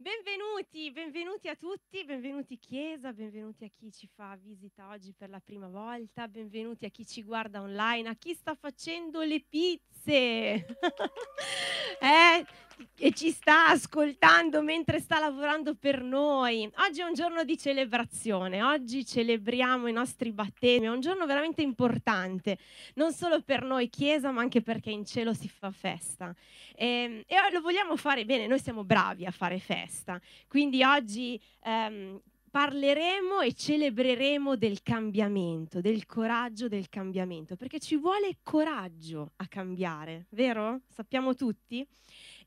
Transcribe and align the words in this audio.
Benvenuti, 0.00 0.92
benvenuti 0.92 1.48
a 1.48 1.56
tutti, 1.56 2.04
benvenuti 2.04 2.56
Chiesa, 2.56 3.12
benvenuti 3.12 3.64
a 3.64 3.68
chi 3.74 3.90
ci 3.90 4.06
fa 4.06 4.38
visita 4.40 4.90
oggi 4.90 5.12
per 5.12 5.28
la 5.28 5.40
prima 5.40 5.66
volta, 5.66 6.28
benvenuti 6.28 6.84
a 6.84 6.88
chi 6.88 7.04
ci 7.04 7.24
guarda 7.24 7.60
online, 7.60 8.08
a 8.08 8.14
chi 8.14 8.32
sta 8.32 8.54
facendo 8.54 9.22
le 9.22 9.44
pizze 9.48 10.64
eh, 12.00 12.44
e 12.96 13.12
ci 13.12 13.30
sta 13.30 13.68
ascoltando 13.68 14.62
mentre 14.62 15.00
sta 15.00 15.18
lavorando 15.18 15.74
per 15.74 16.02
noi. 16.02 16.70
Oggi 16.86 17.00
è 17.00 17.04
un 17.04 17.14
giorno 17.14 17.44
di 17.44 17.56
celebrazione, 17.56 18.62
oggi 18.62 19.04
celebriamo 19.04 19.86
i 19.86 19.92
nostri 19.92 20.32
battesimi, 20.32 20.86
è 20.86 20.90
un 20.90 21.00
giorno 21.00 21.26
veramente 21.26 21.62
importante, 21.62 22.58
non 22.94 23.12
solo 23.12 23.40
per 23.42 23.62
noi 23.62 23.88
Chiesa, 23.88 24.30
ma 24.30 24.40
anche 24.40 24.62
perché 24.62 24.90
in 24.90 25.04
cielo 25.04 25.32
si 25.32 25.48
fa 25.48 25.70
festa. 25.70 26.34
E, 26.74 26.86
ehm, 26.86 27.22
e 27.26 27.52
lo 27.52 27.60
vogliamo 27.60 27.96
fare 27.96 28.24
bene, 28.24 28.46
noi 28.46 28.58
siamo 28.58 28.84
bravi 28.84 29.26
a 29.26 29.30
fare 29.30 29.58
festa, 29.58 30.20
quindi 30.48 30.82
oggi... 30.82 31.40
Ehm, 31.64 32.20
parleremo 32.58 33.40
e 33.40 33.54
celebreremo 33.54 34.56
del 34.56 34.82
cambiamento, 34.82 35.80
del 35.80 36.06
coraggio 36.06 36.66
del 36.66 36.88
cambiamento, 36.88 37.54
perché 37.54 37.78
ci 37.78 37.94
vuole 37.96 38.38
coraggio 38.42 39.30
a 39.36 39.46
cambiare, 39.46 40.26
vero? 40.30 40.80
Sappiamo 40.88 41.36
tutti? 41.36 41.86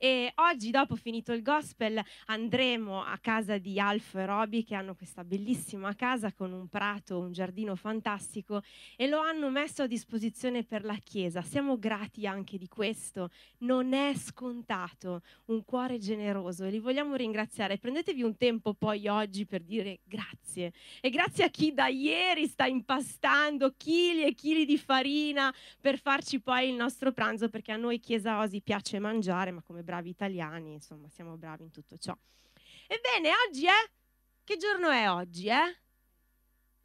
E 0.03 0.31
oggi, 0.37 0.71
dopo 0.71 0.95
finito 0.95 1.31
il 1.31 1.43
gospel, 1.43 2.03
andremo 2.25 3.03
a 3.03 3.19
casa 3.21 3.59
di 3.59 3.79
Alf 3.79 4.15
e 4.15 4.25
Roby, 4.25 4.63
che 4.63 4.73
hanno 4.73 4.95
questa 4.95 5.23
bellissima 5.23 5.93
casa 5.93 6.33
con 6.33 6.51
un 6.53 6.67
prato, 6.69 7.19
un 7.19 7.31
giardino 7.31 7.75
fantastico, 7.75 8.63
e 8.95 9.07
lo 9.07 9.19
hanno 9.19 9.51
messo 9.51 9.83
a 9.83 9.85
disposizione 9.85 10.63
per 10.63 10.85
la 10.85 10.95
Chiesa. 10.95 11.43
Siamo 11.43 11.77
grati 11.77 12.25
anche 12.25 12.57
di 12.57 12.67
questo. 12.67 13.29
Non 13.59 13.93
è 13.93 14.15
scontato 14.15 15.21
un 15.45 15.63
cuore 15.63 15.99
generoso 15.99 16.63
e 16.63 16.71
li 16.71 16.79
vogliamo 16.79 17.13
ringraziare. 17.13 17.77
Prendetevi 17.77 18.23
un 18.23 18.35
tempo 18.37 18.73
poi 18.73 19.07
oggi 19.07 19.45
per 19.45 19.61
dire 19.61 19.99
grazie. 20.03 20.73
E 20.99 21.11
grazie 21.11 21.43
a 21.43 21.49
chi 21.49 21.75
da 21.75 21.85
ieri 21.89 22.47
sta 22.47 22.65
impastando 22.65 23.75
chili 23.77 24.23
e 24.23 24.33
chili 24.33 24.65
di 24.65 24.79
farina 24.79 25.53
per 25.79 25.99
farci 25.99 26.39
poi 26.39 26.69
il 26.69 26.75
nostro 26.75 27.11
pranzo, 27.11 27.49
perché 27.49 27.71
a 27.71 27.77
noi 27.77 27.99
Chiesa 27.99 28.39
Osi 28.39 28.61
piace 28.61 28.97
mangiare, 28.97 29.51
ma 29.51 29.61
come 29.61 29.83
bravi 29.91 30.09
italiani, 30.09 30.71
insomma, 30.71 31.09
siamo 31.09 31.35
bravi 31.35 31.63
in 31.63 31.71
tutto 31.71 31.97
ciò. 31.97 32.17
Ebbene, 32.87 33.31
oggi 33.45 33.65
è... 33.65 33.91
Che 34.43 34.57
giorno 34.57 34.89
è 34.89 35.09
oggi, 35.09 35.47
eh? 35.47 35.79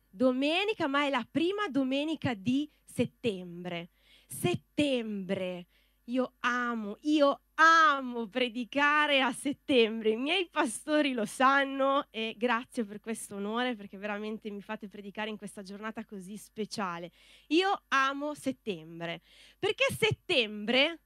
Domenica, 0.08 0.88
ma 0.88 1.04
è 1.04 1.10
la 1.10 1.26
prima 1.28 1.68
domenica 1.68 2.34
di 2.34 2.68
settembre. 2.84 3.90
Settembre. 4.26 5.66
Io 6.08 6.34
amo, 6.40 6.98
io 7.02 7.42
amo 7.54 8.26
predicare 8.26 9.20
a 9.20 9.32
settembre. 9.32 10.10
I 10.10 10.16
miei 10.16 10.48
pastori 10.48 11.12
lo 11.12 11.24
sanno 11.24 12.06
e 12.10 12.34
grazie 12.36 12.84
per 12.84 13.00
questo 13.00 13.36
onore 13.36 13.74
perché 13.76 13.98
veramente 13.98 14.50
mi 14.50 14.62
fate 14.62 14.88
predicare 14.88 15.30
in 15.30 15.36
questa 15.36 15.62
giornata 15.62 16.04
così 16.04 16.36
speciale. 16.36 17.10
Io 17.48 17.84
amo 17.88 18.34
settembre 18.34 19.22
perché 19.58 19.86
settembre 19.96 21.00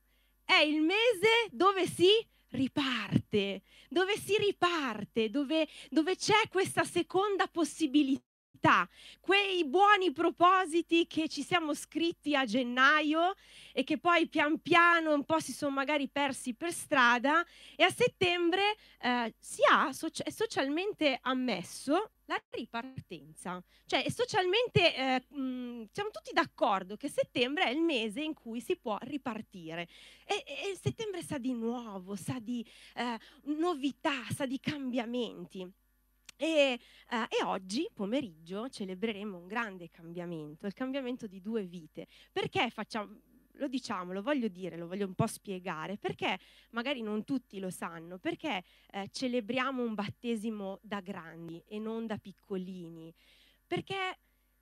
è 0.51 0.63
il 0.63 0.83
mese 0.83 1.49
dove 1.53 1.87
si 1.87 2.09
riparte, 2.49 3.63
dove 3.89 4.17
si 4.19 4.37
riparte, 4.37 5.31
dove, 5.31 5.69
dove 5.89 6.17
c'è 6.17 6.49
questa 6.51 6.83
seconda 6.83 7.47
possibilità 7.47 8.30
quei 9.21 9.65
buoni 9.65 10.13
propositi 10.13 11.07
che 11.07 11.29
ci 11.29 11.43
siamo 11.43 11.75
scritti 11.75 12.37
a 12.37 12.45
gennaio 12.45 13.35
e 13.73 13.85
che 13.85 13.99
poi 13.99 14.29
pian 14.29 14.61
piano 14.61 15.13
un 15.13 15.25
po' 15.25 15.41
si 15.41 15.53
sono 15.53 15.73
magari 15.73 16.09
persi 16.09 16.55
per 16.55 16.73
strada 16.73 17.45
e 17.77 17.85
a 17.85 17.91
settembre 17.91 18.77
eh, 19.01 19.35
si 19.39 19.63
ha, 19.71 19.89
è 19.89 20.31
socialmente 20.31 21.19
ammesso 21.23 22.11
la 22.27 22.41
ripartenza. 22.51 23.63
Cioè, 23.87 24.09
socialmente 24.09 24.95
eh, 24.95 25.25
mh, 25.35 25.89
siamo 25.91 26.11
tutti 26.11 26.33
d'accordo 26.33 26.97
che 26.97 27.09
settembre 27.09 27.65
è 27.65 27.71
il 27.71 27.81
mese 27.81 28.21
in 28.21 28.35
cui 28.35 28.61
si 28.61 28.77
può 28.77 28.97
ripartire. 29.01 29.89
E, 30.25 30.45
e 30.47 30.79
settembre 30.81 31.23
sa 31.23 31.39
di 31.39 31.53
nuovo, 31.53 32.15
sa 32.15 32.39
di 32.39 32.65
eh, 32.95 33.19
novità, 33.45 34.23
sa 34.33 34.47
di 34.47 34.61
cambiamenti. 34.61 35.69
E, 36.43 36.81
uh, 37.11 37.27
e, 37.29 37.45
oggi 37.45 37.87
pomeriggio 37.93 38.71
celebreremo 38.71 39.37
un 39.37 39.47
grande 39.47 39.91
cambiamento, 39.91 40.67
il 40.67 40.73
cambiamento 40.73 41.27
di 41.27 41.43
due 41.43 41.65
vite. 41.65 42.07
Perché 42.33 42.71
facciamo, 42.71 43.15
lo 43.53 43.69
diciamo, 43.69 44.15
lo 44.15 44.23
voglio 44.23 44.49
dire, 44.49 44.79
lo 44.79 44.87
voglio 44.87 45.05
un 45.05 45.13
po' 45.13 45.27
spiegare, 45.27 45.99
perché 45.99 46.39
magari 46.71 47.03
non 47.03 47.25
tutti 47.25 47.59
lo 47.59 47.69
sanno, 47.69 48.17
perché 48.17 48.65
eh, 48.91 49.11
celebriamo 49.13 49.83
un 49.83 49.93
battesimo 49.93 50.79
da 50.81 51.01
grandi 51.01 51.63
e 51.67 51.79
non 51.79 52.07
da 52.07 52.17
piccolini? 52.17 53.13
Perché 53.67 54.19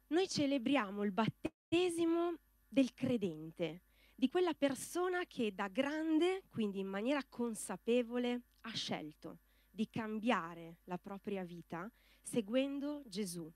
noi 0.09 0.29
celebriamo 0.29 1.05
il 1.05 1.13
battesimo 1.13 2.39
del 2.67 2.93
credente, 2.93 3.83
di 4.17 4.29
quella 4.29 4.53
persona 4.53 5.27
che 5.29 5.55
da 5.55 5.69
grande, 5.69 6.43
quindi 6.51 6.81
in 6.81 6.89
maniera 6.89 7.23
consapevole, 7.29 8.41
ha 8.63 8.73
scelto 8.75 9.39
di 9.79 9.89
cambiare 9.89 10.79
la 10.87 10.99
propria 10.99 11.45
vita 11.45 11.89
seguendo 12.21 13.05
Gesù. 13.07 13.49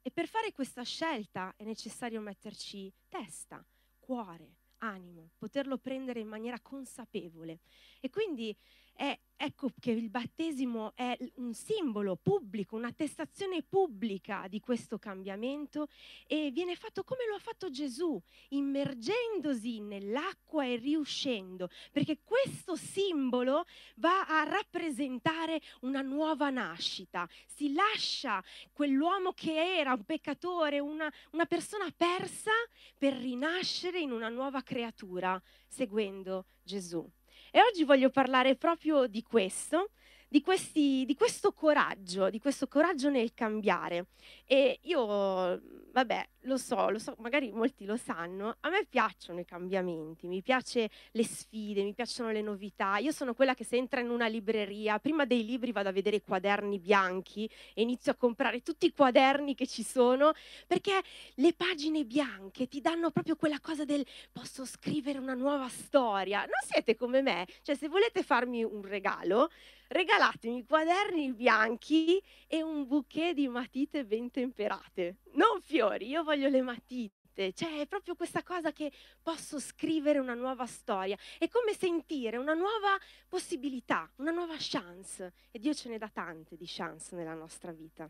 E 0.00 0.10
per 0.10 0.26
fare 0.26 0.52
questa 0.52 0.82
scelta 0.84 1.52
è 1.54 1.64
necessario 1.64 2.22
metterci 2.22 2.90
testa, 3.06 3.62
cuore, 3.98 4.54
animo, 4.78 5.32
poterlo 5.36 5.76
prendere 5.76 6.20
in 6.20 6.28
maniera 6.28 6.58
consapevole. 6.60 7.58
E 8.00 8.08
quindi 8.08 8.56
è, 8.92 9.18
ecco 9.36 9.70
che 9.78 9.90
il 9.92 10.10
battesimo 10.10 10.92
è 10.94 11.16
un 11.36 11.54
simbolo 11.54 12.16
pubblico, 12.16 12.76
un'attestazione 12.76 13.62
pubblica 13.62 14.46
di 14.48 14.60
questo 14.60 14.98
cambiamento 14.98 15.88
e 16.26 16.50
viene 16.50 16.76
fatto 16.76 17.02
come 17.04 17.26
lo 17.28 17.36
ha 17.36 17.38
fatto 17.38 17.70
Gesù, 17.70 18.20
immergendosi 18.50 19.80
nell'acqua 19.80 20.66
e 20.66 20.76
riuscendo, 20.76 21.70
perché 21.90 22.18
questo 22.22 22.76
simbolo 22.76 23.64
va 23.96 24.26
a 24.26 24.44
rappresentare 24.44 25.60
una 25.80 26.02
nuova 26.02 26.50
nascita. 26.50 27.28
Si 27.46 27.72
lascia 27.72 28.44
quell'uomo 28.72 29.32
che 29.32 29.78
era 29.78 29.94
un 29.94 30.04
peccatore, 30.04 30.78
una, 30.78 31.10
una 31.32 31.46
persona 31.46 31.90
persa, 31.96 32.50
per 32.98 33.14
rinascere 33.14 33.98
in 33.98 34.12
una 34.12 34.28
nuova 34.28 34.62
creatura, 34.62 35.40
seguendo 35.66 36.44
Gesù. 36.62 37.10
E 37.52 37.60
oggi 37.60 37.82
voglio 37.82 38.10
parlare 38.10 38.54
proprio 38.54 39.06
di 39.08 39.22
questo, 39.22 39.90
di, 40.30 40.42
questi, 40.42 41.04
di, 41.06 41.16
questo 41.16 41.52
coraggio, 41.52 42.30
di 42.30 42.38
questo 42.38 42.68
coraggio 42.68 43.10
nel 43.10 43.34
cambiare. 43.34 44.06
E 44.46 44.78
io, 44.82 45.60
vabbè, 45.90 46.28
lo 46.42 46.56
so, 46.56 46.88
lo 46.88 47.00
so, 47.00 47.16
magari 47.18 47.50
molti 47.50 47.84
lo 47.84 47.96
sanno, 47.96 48.56
a 48.60 48.70
me 48.70 48.86
piacciono 48.88 49.40
i 49.40 49.44
cambiamenti, 49.44 50.28
mi 50.28 50.40
piace 50.40 50.88
le 51.10 51.24
sfide, 51.24 51.82
mi 51.82 51.94
piacciono 51.94 52.30
le 52.30 52.42
novità. 52.42 52.98
Io 52.98 53.10
sono 53.10 53.34
quella 53.34 53.54
che 53.54 53.64
se 53.64 53.76
entra 53.76 53.98
in 53.98 54.08
una 54.08 54.28
libreria, 54.28 55.00
prima 55.00 55.24
dei 55.24 55.44
libri 55.44 55.72
vado 55.72 55.88
a 55.88 55.92
vedere 55.92 56.16
i 56.16 56.22
quaderni 56.22 56.78
bianchi 56.78 57.50
e 57.74 57.82
inizio 57.82 58.12
a 58.12 58.14
comprare 58.14 58.62
tutti 58.62 58.86
i 58.86 58.92
quaderni 58.92 59.56
che 59.56 59.66
ci 59.66 59.82
sono, 59.82 60.32
perché 60.68 61.02
le 61.34 61.52
pagine 61.54 62.04
bianche 62.04 62.68
ti 62.68 62.80
danno 62.80 63.10
proprio 63.10 63.34
quella 63.34 63.58
cosa 63.58 63.84
del 63.84 64.06
posso 64.30 64.64
scrivere 64.64 65.18
una 65.18 65.34
nuova 65.34 65.68
storia. 65.68 66.42
Non 66.42 66.60
siete 66.64 66.94
come 66.94 67.20
me? 67.20 67.48
Cioè, 67.62 67.74
se 67.74 67.88
volete 67.88 68.22
farmi 68.22 68.62
un 68.62 68.82
regalo, 68.82 69.50
regalatemi 69.90 70.64
quaderni 70.64 71.32
bianchi 71.32 72.22
e 72.46 72.62
un 72.62 72.86
bouquet 72.86 73.34
di 73.34 73.48
matite 73.48 74.04
ben 74.04 74.30
temperate. 74.30 75.16
Non 75.32 75.60
fiori, 75.60 76.08
io 76.08 76.22
voglio 76.22 76.48
le 76.48 76.62
matite. 76.62 77.52
Cioè, 77.52 77.80
è 77.80 77.86
proprio 77.86 78.14
questa 78.14 78.42
cosa 78.42 78.72
che 78.72 78.92
posso 79.22 79.58
scrivere 79.58 80.18
una 80.18 80.34
nuova 80.34 80.66
storia. 80.66 81.16
È 81.38 81.48
come 81.48 81.74
sentire 81.74 82.36
una 82.36 82.54
nuova 82.54 82.98
possibilità, 83.28 84.10
una 84.16 84.30
nuova 84.30 84.56
chance. 84.58 85.32
E 85.50 85.58
Dio 85.58 85.74
ce 85.74 85.88
ne 85.88 85.98
dà 85.98 86.08
tante 86.08 86.56
di 86.56 86.66
chance 86.66 87.16
nella 87.16 87.34
nostra 87.34 87.72
vita. 87.72 88.08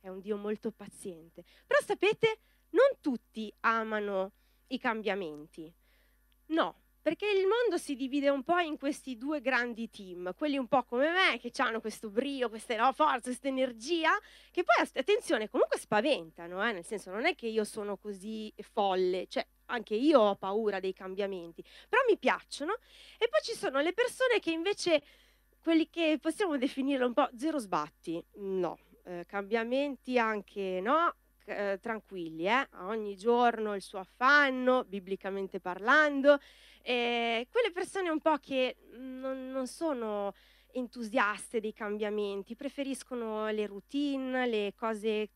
È 0.00 0.08
un 0.08 0.20
Dio 0.20 0.36
molto 0.36 0.70
paziente. 0.70 1.44
Però 1.66 1.80
sapete, 1.84 2.38
non 2.70 2.86
tutti 3.00 3.52
amano 3.60 4.32
i 4.68 4.78
cambiamenti. 4.78 5.72
No, 6.46 6.74
perché 7.06 7.30
il 7.30 7.46
mondo 7.46 7.78
si 7.78 7.94
divide 7.94 8.30
un 8.30 8.42
po' 8.42 8.58
in 8.58 8.76
questi 8.78 9.16
due 9.16 9.40
grandi 9.40 9.88
team, 9.88 10.34
quelli 10.34 10.58
un 10.58 10.66
po' 10.66 10.82
come 10.82 11.12
me, 11.12 11.38
che 11.38 11.52
hanno 11.62 11.80
questo 11.80 12.10
brio, 12.10 12.48
questa 12.48 12.74
no, 12.74 12.92
forza, 12.92 13.20
questa 13.20 13.46
energia, 13.46 14.10
che 14.50 14.64
poi, 14.64 14.84
attenzione, 14.92 15.48
comunque 15.48 15.78
spaventano, 15.78 16.68
eh? 16.68 16.72
nel 16.72 16.84
senso 16.84 17.12
non 17.12 17.24
è 17.24 17.36
che 17.36 17.46
io 17.46 17.62
sono 17.62 17.96
così 17.96 18.52
folle, 18.72 19.28
cioè 19.28 19.46
anche 19.66 19.94
io 19.94 20.18
ho 20.18 20.34
paura 20.34 20.80
dei 20.80 20.92
cambiamenti, 20.92 21.62
però 21.88 22.02
mi 22.08 22.18
piacciono. 22.18 22.74
E 23.18 23.28
poi 23.28 23.40
ci 23.40 23.54
sono 23.54 23.80
le 23.80 23.92
persone 23.92 24.40
che 24.40 24.50
invece, 24.50 25.00
quelli 25.62 25.88
che 25.88 26.18
possiamo 26.20 26.58
definire 26.58 27.04
un 27.04 27.12
po' 27.12 27.28
zero 27.36 27.60
sbatti, 27.60 28.20
no, 28.38 28.80
eh, 29.04 29.24
cambiamenti 29.28 30.18
anche 30.18 30.80
no, 30.82 31.14
eh, 31.46 31.78
tranquilli, 31.80 32.46
eh? 32.46 32.68
ogni 32.80 33.16
giorno 33.16 33.74
il 33.74 33.82
suo 33.82 34.00
affanno, 34.00 34.84
biblicamente 34.84 35.60
parlando, 35.60 36.38
e 36.82 37.46
quelle 37.50 37.72
persone 37.72 38.10
un 38.10 38.20
po' 38.20 38.36
che 38.38 38.76
non, 38.92 39.50
non 39.50 39.66
sono 39.66 40.34
entusiaste 40.72 41.60
dei 41.60 41.72
cambiamenti, 41.72 42.54
preferiscono 42.54 43.48
le 43.48 43.66
routine, 43.66 44.46
le 44.46 44.72
cose 44.76 45.30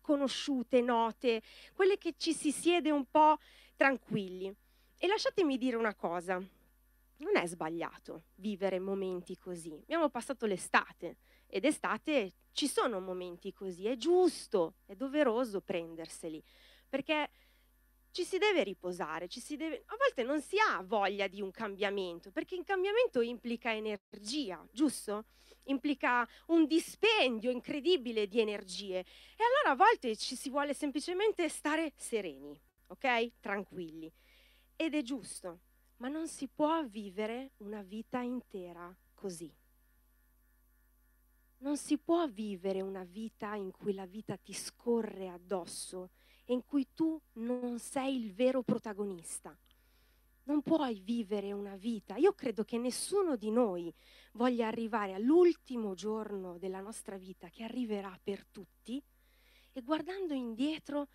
conosciute, 0.00 0.80
note, 0.80 1.42
quelle 1.74 1.98
che 1.98 2.14
ci 2.16 2.32
si 2.32 2.50
siede 2.50 2.90
un 2.90 3.04
po' 3.10 3.38
tranquilli. 3.76 4.52
E 4.96 5.06
lasciatemi 5.06 5.58
dire 5.58 5.76
una 5.76 5.94
cosa, 5.94 6.34
non 6.36 7.36
è 7.36 7.46
sbagliato 7.46 8.24
vivere 8.36 8.78
momenti 8.78 9.36
così. 9.36 9.72
Abbiamo 9.82 10.08
passato 10.08 10.46
l'estate 10.46 11.16
ed 11.48 11.64
estate 11.64 12.32
ci 12.52 12.68
sono 12.68 13.00
momenti 13.00 13.52
così, 13.52 13.86
è 13.86 13.96
giusto, 13.96 14.74
è 14.86 14.94
doveroso 14.94 15.60
prenderseli, 15.60 16.42
perché 16.88 17.30
ci 18.10 18.24
si 18.24 18.38
deve 18.38 18.64
riposare, 18.64 19.28
ci 19.28 19.40
si 19.40 19.56
deve... 19.56 19.82
a 19.86 19.96
volte 19.96 20.22
non 20.22 20.40
si 20.40 20.56
ha 20.58 20.82
voglia 20.82 21.26
di 21.26 21.40
un 21.40 21.50
cambiamento, 21.50 22.30
perché 22.30 22.54
il 22.54 22.64
cambiamento 22.64 23.20
implica 23.20 23.72
energia, 23.72 24.66
giusto? 24.72 25.26
Implica 25.64 26.26
un 26.46 26.66
dispendio 26.66 27.50
incredibile 27.50 28.26
di 28.26 28.40
energie 28.40 28.98
e 28.98 29.44
allora 29.44 29.70
a 29.70 29.86
volte 29.86 30.16
ci 30.16 30.34
si 30.34 30.48
vuole 30.48 30.74
semplicemente 30.74 31.48
stare 31.48 31.92
sereni, 31.96 32.58
ok? 32.88 33.32
Tranquilli. 33.38 34.10
Ed 34.74 34.94
è 34.94 35.02
giusto, 35.02 35.60
ma 35.98 36.08
non 36.08 36.26
si 36.26 36.48
può 36.48 36.84
vivere 36.84 37.52
una 37.58 37.82
vita 37.82 38.20
intera 38.20 38.92
così. 39.14 39.52
Non 41.58 41.76
si 41.76 41.98
può 41.98 42.26
vivere 42.28 42.80
una 42.80 43.04
vita 43.04 43.54
in 43.54 43.72
cui 43.72 43.92
la 43.92 44.06
vita 44.06 44.36
ti 44.36 44.52
scorre 44.52 45.28
addosso 45.28 46.10
e 46.44 46.52
in 46.52 46.64
cui 46.64 46.88
tu 46.94 47.20
non 47.34 47.78
sei 47.78 48.16
il 48.16 48.32
vero 48.32 48.62
protagonista. 48.62 49.56
Non 50.44 50.62
puoi 50.62 51.00
vivere 51.00 51.52
una 51.52 51.76
vita. 51.76 52.16
Io 52.16 52.32
credo 52.32 52.64
che 52.64 52.78
nessuno 52.78 53.36
di 53.36 53.50
noi 53.50 53.92
voglia 54.32 54.68
arrivare 54.68 55.14
all'ultimo 55.14 55.94
giorno 55.94 56.58
della 56.58 56.80
nostra 56.80 57.18
vita, 57.18 57.48
che 57.48 57.64
arriverà 57.64 58.18
per 58.22 58.46
tutti, 58.46 59.02
e 59.72 59.82
guardando 59.82 60.34
indietro 60.34 61.08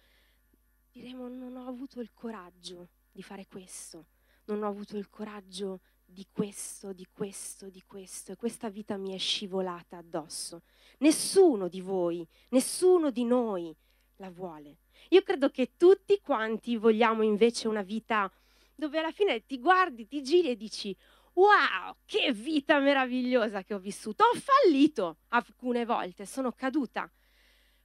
diremo 0.92 1.28
non 1.28 1.56
ho 1.56 1.68
avuto 1.68 2.00
il 2.00 2.14
coraggio 2.14 2.90
di 3.12 3.24
fare 3.24 3.48
questo, 3.48 4.06
non 4.46 4.62
ho 4.62 4.68
avuto 4.68 4.98
il 4.98 5.10
coraggio 5.10 5.80
di 6.14 6.26
questo, 6.32 6.94
di 6.94 7.06
questo, 7.12 7.70
di 7.70 7.84
questo, 7.86 8.32
e 8.32 8.36
questa 8.38 8.70
vita 8.70 8.96
mi 8.96 9.14
è 9.14 9.18
scivolata 9.18 9.98
addosso. 9.98 10.62
Nessuno 11.00 11.68
di 11.68 11.82
voi, 11.82 12.26
nessuno 12.50 13.10
di 13.10 13.26
noi 13.26 13.76
la 14.18 14.30
vuole. 14.30 14.78
Io 15.10 15.24
credo 15.24 15.50
che 15.50 15.72
tutti 15.76 16.22
quanti 16.22 16.78
vogliamo 16.78 17.24
invece 17.24 17.68
una 17.68 17.82
vita 17.82 18.32
dove 18.76 19.00
alla 19.00 19.12
fine 19.12 19.46
ti 19.46 19.60
guardi, 19.60 20.08
ti 20.08 20.22
giri 20.22 20.50
e 20.50 20.56
dici 20.56 20.96
wow, 21.34 21.96
che 22.06 22.32
vita 22.32 22.80
meravigliosa 22.80 23.64
che 23.64 23.74
ho 23.74 23.80
vissuto. 23.80 24.24
Ho 24.24 24.40
fallito 24.40 25.18
alcune 25.30 25.84
volte, 25.84 26.26
sono 26.26 26.52
caduta, 26.52 27.12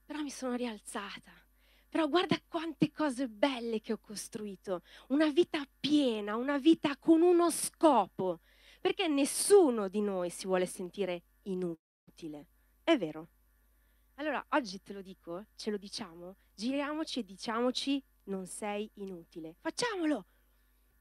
però 0.05 0.21
mi 0.21 0.31
sono 0.31 0.55
rialzata. 0.55 1.33
Però 1.89 2.07
guarda 2.09 2.39
quante 2.47 2.93
cose 2.93 3.29
belle 3.29 3.81
che 3.81 3.95
ho 3.95 3.99
costruito, 3.99 4.83
una 5.09 5.31
vita 5.31 5.67
piena, 5.81 6.37
una 6.37 6.59
vita 6.59 6.97
con 6.99 7.23
uno 7.23 7.51
scopo, 7.51 8.41
perché 8.81 9.09
nessuno 9.09 9.89
di 9.89 10.01
noi 10.03 10.29
si 10.31 10.47
vuole 10.47 10.67
sentire 10.67 11.23
inutile. 11.43 12.47
È 12.83 12.97
vero? 12.97 13.29
Allora, 14.15 14.45
oggi 14.51 14.83
te 14.83 14.93
lo 14.93 15.01
dico, 15.01 15.47
ce 15.55 15.71
lo 15.71 15.79
diciamo, 15.79 16.37
giriamoci 16.55 17.21
e 17.21 17.25
diciamoci 17.25 18.03
non 18.25 18.47
sei 18.47 18.91
inutile. 18.95 19.55
Facciamolo! 19.61 20.27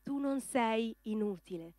Tu 0.03 0.17
non 0.19 0.39
sei 0.39 0.95
inutile. 1.03 1.73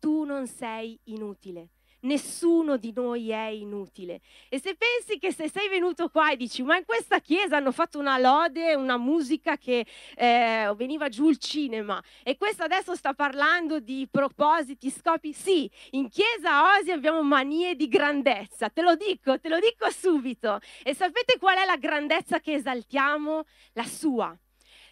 Tu 0.00 0.24
non 0.24 0.48
sei 0.48 0.98
inutile. 1.04 1.68
Nessuno 2.02 2.78
di 2.78 2.92
noi 2.94 3.30
è 3.30 3.48
inutile. 3.48 4.20
E 4.48 4.58
se 4.58 4.74
pensi 4.74 5.18
che 5.18 5.32
se 5.32 5.50
sei 5.50 5.68
venuto 5.68 6.08
qua 6.08 6.30
e 6.32 6.36
dici, 6.36 6.62
ma 6.62 6.76
in 6.76 6.84
questa 6.86 7.20
chiesa 7.20 7.56
hanno 7.56 7.72
fatto 7.72 7.98
una 7.98 8.16
lode, 8.16 8.74
una 8.74 8.96
musica 8.96 9.58
che 9.58 9.86
eh, 10.16 10.72
veniva 10.76 11.08
giù 11.08 11.28
il 11.28 11.36
cinema, 11.36 12.02
e 12.22 12.36
questo 12.36 12.62
adesso 12.62 12.94
sta 12.94 13.12
parlando 13.12 13.80
di 13.80 14.08
propositi, 14.10 14.90
scopi, 14.90 15.32
sì, 15.34 15.70
in 15.90 16.08
chiesa 16.08 16.78
Osi 16.78 16.90
abbiamo 16.90 17.22
manie 17.22 17.74
di 17.74 17.88
grandezza, 17.88 18.70
te 18.70 18.80
lo 18.80 18.94
dico, 18.96 19.38
te 19.38 19.48
lo 19.48 19.58
dico 19.58 19.90
subito. 19.90 20.58
E 20.82 20.94
sapete 20.94 21.38
qual 21.38 21.58
è 21.58 21.64
la 21.64 21.76
grandezza 21.76 22.40
che 22.40 22.54
esaltiamo? 22.54 23.44
La 23.74 23.84
sua 23.84 24.36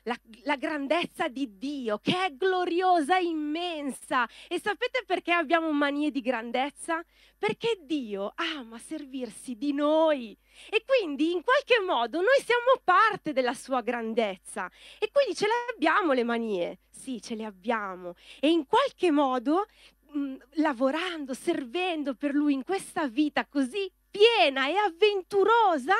la, 0.03 0.17
la 0.45 0.57
grandezza 0.57 1.29
di 1.29 1.57
Dio, 1.59 1.99
che 1.99 2.27
è 2.27 2.35
gloriosa, 2.35 3.19
immensa. 3.19 4.29
E 4.49 4.61
sapete 4.61 5.03
perché 5.07 5.33
abbiamo 5.33 5.73
manie 5.73 6.11
di 6.11 6.21
grandezza? 6.21 7.03
Perché 7.39 7.79
Dio 7.83 8.33
ama 8.35 8.79
servirsi 8.79 9.57
di 9.57 9.73
noi. 9.73 10.37
E 10.71 10.85
quindi 10.85 11.33
in 11.33 11.43
qualche 11.43 11.81
modo 11.81 12.19
noi 12.19 12.43
siamo 12.45 12.81
parte 12.83 13.33
della 13.33 13.55
sua 13.55 13.81
grandezza. 13.81 14.71
E 14.99 15.11
quindi 15.13 15.35
ce 15.35 15.47
le 15.47 15.75
abbiamo 15.75 16.13
le 16.13 16.25
manie. 16.25 16.79
Sì, 16.91 17.21
ce 17.21 17.35
le 17.35 17.45
abbiamo. 17.45 18.15
E 18.41 18.49
in 18.49 18.67
qualche 18.67 19.11
modo 19.11 19.67
mh, 20.13 20.19
mm, 20.19 20.37
lavorando, 20.55 21.35
servendo 21.35 22.15
per 22.15 22.35
Lui 22.35 22.55
in 22.55 22.65
questa 22.65 23.07
vita 23.09 23.47
così 23.47 23.91
piena 24.11 24.69
e 24.69 24.77
avventurosa, 24.77 25.95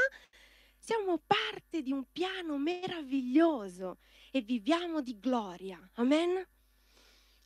siamo 0.89 1.19
parte 1.19 1.83
di 1.83 1.93
un 1.93 2.11
piano 2.11 2.57
meraviglioso 2.57 3.99
e 4.31 4.41
viviamo 4.41 5.03
di 5.03 5.19
gloria. 5.19 5.79
Amen? 5.97 6.31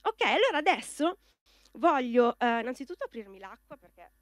Ok, 0.02 0.20
allora 0.20 0.58
adesso 0.58 1.18
voglio 1.72 2.38
eh, 2.38 2.60
innanzitutto 2.60 3.04
aprirmi 3.04 3.40
l'acqua 3.40 3.76
perché 3.76 4.12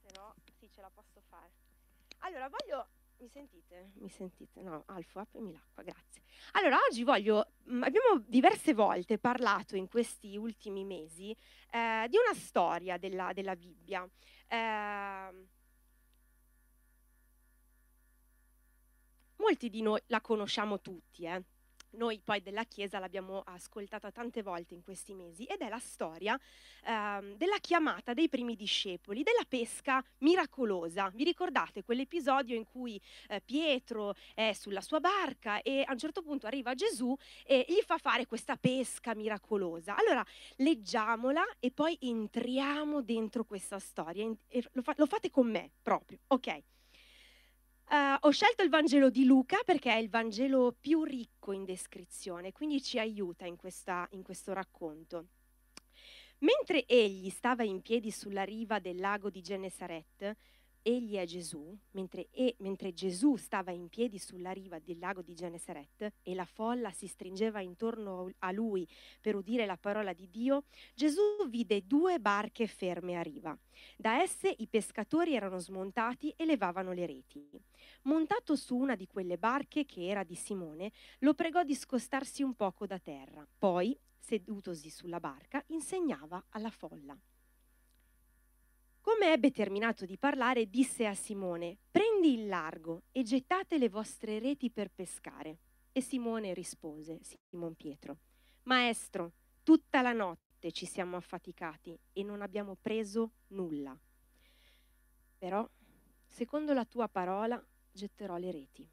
se 0.00 0.08
no 0.14 0.36
sì 0.56 0.70
ce 0.72 0.80
la 0.80 0.88
posso 0.94 1.20
fare. 1.28 1.50
Allora 2.18 2.48
voglio 2.48 2.86
mi 3.18 3.28
sentite? 3.28 3.90
Mi 3.94 4.08
sentite? 4.08 4.62
No, 4.62 4.84
Alfo, 4.86 5.18
aprimi 5.18 5.52
l'acqua, 5.52 5.82
grazie. 5.82 6.22
Allora, 6.52 6.78
oggi 6.88 7.02
voglio, 7.02 7.54
mm, 7.68 7.82
abbiamo 7.82 8.22
diverse 8.24 8.72
volte 8.72 9.18
parlato 9.18 9.74
in 9.74 9.88
questi 9.88 10.36
ultimi 10.36 10.84
mesi 10.84 11.36
eh, 11.70 12.06
di 12.08 12.16
una 12.16 12.34
storia 12.34 12.98
della, 12.98 13.32
della 13.32 13.56
Bibbia. 13.56 14.08
Eh, 14.46 15.46
molti 19.36 19.70
di 19.70 19.82
noi 19.82 20.00
la 20.06 20.20
conosciamo 20.20 20.80
tutti, 20.80 21.24
eh. 21.24 21.42
Noi 21.96 22.20
poi 22.22 22.42
della 22.42 22.64
Chiesa 22.64 22.98
l'abbiamo 22.98 23.40
ascoltata 23.40 24.10
tante 24.10 24.42
volte 24.42 24.74
in 24.74 24.82
questi 24.82 25.14
mesi 25.14 25.44
ed 25.44 25.60
è 25.60 25.68
la 25.68 25.78
storia 25.78 26.38
ehm, 26.84 27.36
della 27.36 27.58
chiamata 27.60 28.14
dei 28.14 28.28
primi 28.28 28.56
discepoli, 28.56 29.22
della 29.22 29.44
pesca 29.48 30.04
miracolosa. 30.18 31.08
Vi 31.10 31.24
ricordate 31.24 31.84
quell'episodio 31.84 32.56
in 32.56 32.64
cui 32.64 33.00
eh, 33.28 33.40
Pietro 33.40 34.14
è 34.34 34.52
sulla 34.52 34.80
sua 34.80 35.00
barca 35.00 35.62
e 35.62 35.84
a 35.86 35.92
un 35.92 35.98
certo 35.98 36.22
punto 36.22 36.46
arriva 36.46 36.74
Gesù 36.74 37.16
e 37.44 37.64
gli 37.68 37.80
fa 37.84 37.98
fare 37.98 38.26
questa 38.26 38.56
pesca 38.56 39.14
miracolosa? 39.14 39.96
Allora 39.96 40.24
leggiamola 40.56 41.44
e 41.60 41.70
poi 41.70 41.96
entriamo 42.00 43.02
dentro 43.02 43.44
questa 43.44 43.78
storia. 43.78 44.26
Lo, 44.72 44.82
fa- 44.82 44.94
lo 44.96 45.06
fate 45.06 45.30
con 45.30 45.48
me 45.48 45.70
proprio, 45.80 46.18
ok? 46.26 46.62
Uh, 47.88 48.16
ho 48.20 48.30
scelto 48.30 48.62
il 48.62 48.70
Vangelo 48.70 49.10
di 49.10 49.24
Luca 49.24 49.58
perché 49.64 49.92
è 49.92 49.96
il 49.96 50.08
Vangelo 50.08 50.74
più 50.78 51.04
ricco 51.04 51.52
in 51.52 51.64
descrizione, 51.64 52.52
quindi 52.52 52.82
ci 52.82 52.98
aiuta 52.98 53.46
in, 53.46 53.56
questa, 53.56 54.08
in 54.12 54.22
questo 54.22 54.52
racconto. 54.52 55.26
Mentre 56.38 56.86
egli 56.86 57.30
stava 57.30 57.62
in 57.62 57.82
piedi 57.82 58.10
sulla 58.10 58.42
riva 58.42 58.78
del 58.78 58.96
lago 58.96 59.30
di 59.30 59.40
Genesaret, 59.40 60.36
egli 60.84 61.14
è 61.14 61.24
Gesù, 61.24 61.76
mentre, 61.92 62.28
e, 62.30 62.54
mentre, 62.58 62.92
Gesù 62.92 63.36
stava 63.36 63.70
in 63.70 63.88
piedi 63.88 64.18
sulla 64.18 64.52
riva 64.52 64.78
del 64.78 64.98
lago 64.98 65.22
di 65.22 65.34
Genesaret 65.34 66.12
e 66.22 66.34
la 66.34 66.44
folla 66.44 66.90
si 66.90 67.06
stringeva 67.06 67.60
intorno 67.60 68.30
a 68.40 68.52
lui 68.52 68.86
per 69.20 69.34
udire 69.34 69.64
la 69.64 69.78
parola 69.78 70.12
di 70.12 70.28
Dio, 70.28 70.64
Gesù 70.94 71.20
vide 71.48 71.86
due 71.86 72.20
barche 72.20 72.66
ferme 72.66 73.16
a 73.16 73.22
riva. 73.22 73.58
Da 73.96 74.20
esse 74.20 74.54
i 74.58 74.66
pescatori 74.68 75.34
erano 75.34 75.58
smontati 75.58 76.34
e 76.36 76.44
levavano 76.44 76.92
le 76.92 77.06
reti. 77.06 77.48
Montato 78.02 78.54
su 78.54 78.76
una 78.76 78.94
di 78.94 79.06
quelle 79.06 79.38
barche, 79.38 79.86
che 79.86 80.06
era 80.06 80.22
di 80.22 80.34
Simone, 80.34 80.92
lo 81.20 81.32
pregò 81.32 81.64
di 81.64 81.74
scostarsi 81.74 82.42
un 82.42 82.54
poco 82.54 82.86
da 82.86 82.98
terra. 82.98 83.46
Poi, 83.58 83.98
sedutosi 84.18 84.90
sulla 84.90 85.18
barca, 85.18 85.64
insegnava 85.68 86.44
alla 86.50 86.70
folla. 86.70 87.18
Come 89.04 89.32
ebbe 89.32 89.50
terminato 89.50 90.06
di 90.06 90.16
parlare, 90.16 90.70
disse 90.70 91.04
a 91.04 91.12
Simone, 91.12 91.76
prendi 91.90 92.32
il 92.32 92.46
largo 92.46 93.02
e 93.12 93.22
gettate 93.22 93.76
le 93.76 93.90
vostre 93.90 94.38
reti 94.38 94.70
per 94.70 94.90
pescare. 94.90 95.58
E 95.92 96.00
Simone 96.00 96.54
rispose, 96.54 97.18
Simon 97.20 97.74
Pietro, 97.74 98.16
Maestro, 98.62 99.32
tutta 99.62 100.00
la 100.00 100.14
notte 100.14 100.72
ci 100.72 100.86
siamo 100.86 101.16
affaticati 101.16 101.94
e 102.14 102.22
non 102.22 102.40
abbiamo 102.40 102.78
preso 102.80 103.32
nulla. 103.48 103.94
Però, 105.36 105.68
secondo 106.26 106.72
la 106.72 106.86
tua 106.86 107.06
parola, 107.06 107.62
getterò 107.92 108.38
le 108.38 108.50
reti. 108.52 108.88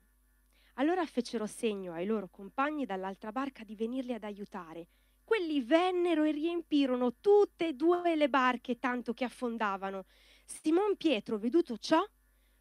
Allora 0.74 1.06
fecero 1.06 1.46
segno 1.48 1.94
ai 1.94 2.06
loro 2.06 2.27
compagni 2.27 2.86
dall'altra 2.86 3.32
barca 3.32 3.63
di 3.63 3.77
venirli 3.77 4.13
ad 4.13 4.25
aiutare 4.25 4.88
quelli 5.32 5.62
vennero 5.62 6.26
e 6.26 6.32
riempirono 6.32 7.16
tutte 7.22 7.70
e 7.70 7.74
due 7.74 8.18
le 8.18 8.28
barche 8.28 8.80
tanto 8.80 9.14
che 9.14 9.24
affondavano. 9.24 10.04
Simon 10.44 10.98
Pietro, 10.98 11.38
veduto 11.38 11.78
ciò, 11.78 12.06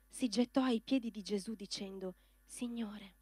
si 0.08 0.28
gettò 0.28 0.62
ai 0.62 0.80
piedi 0.80 1.10
di 1.10 1.20
Gesù 1.20 1.56
dicendo, 1.56 2.14
Signore, 2.44 3.14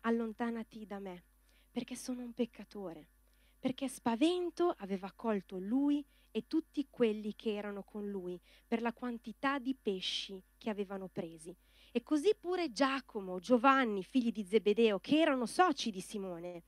allontanati 0.00 0.84
da 0.84 0.98
me, 0.98 1.22
perché 1.70 1.94
sono 1.94 2.24
un 2.24 2.32
peccatore, 2.32 3.06
perché 3.60 3.86
spavento 3.86 4.74
aveva 4.78 5.12
colto 5.14 5.60
lui 5.60 6.04
e 6.32 6.48
tutti 6.48 6.88
quelli 6.90 7.36
che 7.36 7.54
erano 7.54 7.84
con 7.84 8.10
lui 8.10 8.36
per 8.66 8.82
la 8.82 8.92
quantità 8.92 9.60
di 9.60 9.76
pesci 9.80 10.42
che 10.58 10.70
avevano 10.70 11.06
presi. 11.06 11.54
E 11.92 12.02
così 12.02 12.34
pure 12.36 12.72
Giacomo, 12.72 13.38
Giovanni, 13.38 14.02
figli 14.02 14.32
di 14.32 14.42
Zebedeo, 14.44 14.98
che 14.98 15.20
erano 15.20 15.46
soci 15.46 15.92
di 15.92 16.00
Simone. 16.00 16.64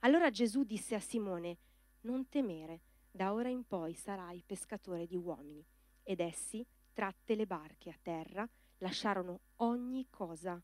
Allora 0.00 0.30
Gesù 0.30 0.64
disse 0.64 0.94
a 0.94 1.00
Simone, 1.00 1.58
non 2.04 2.28
temere, 2.28 2.80
da 3.10 3.32
ora 3.32 3.48
in 3.48 3.66
poi 3.66 3.94
sarai 3.94 4.42
pescatore 4.44 5.06
di 5.06 5.16
uomini. 5.16 5.64
Ed 6.02 6.20
essi, 6.20 6.64
tratte 6.92 7.34
le 7.34 7.46
barche 7.46 7.90
a 7.90 7.98
terra, 8.00 8.48
lasciarono 8.78 9.40
ogni 9.56 10.06
cosa 10.10 10.60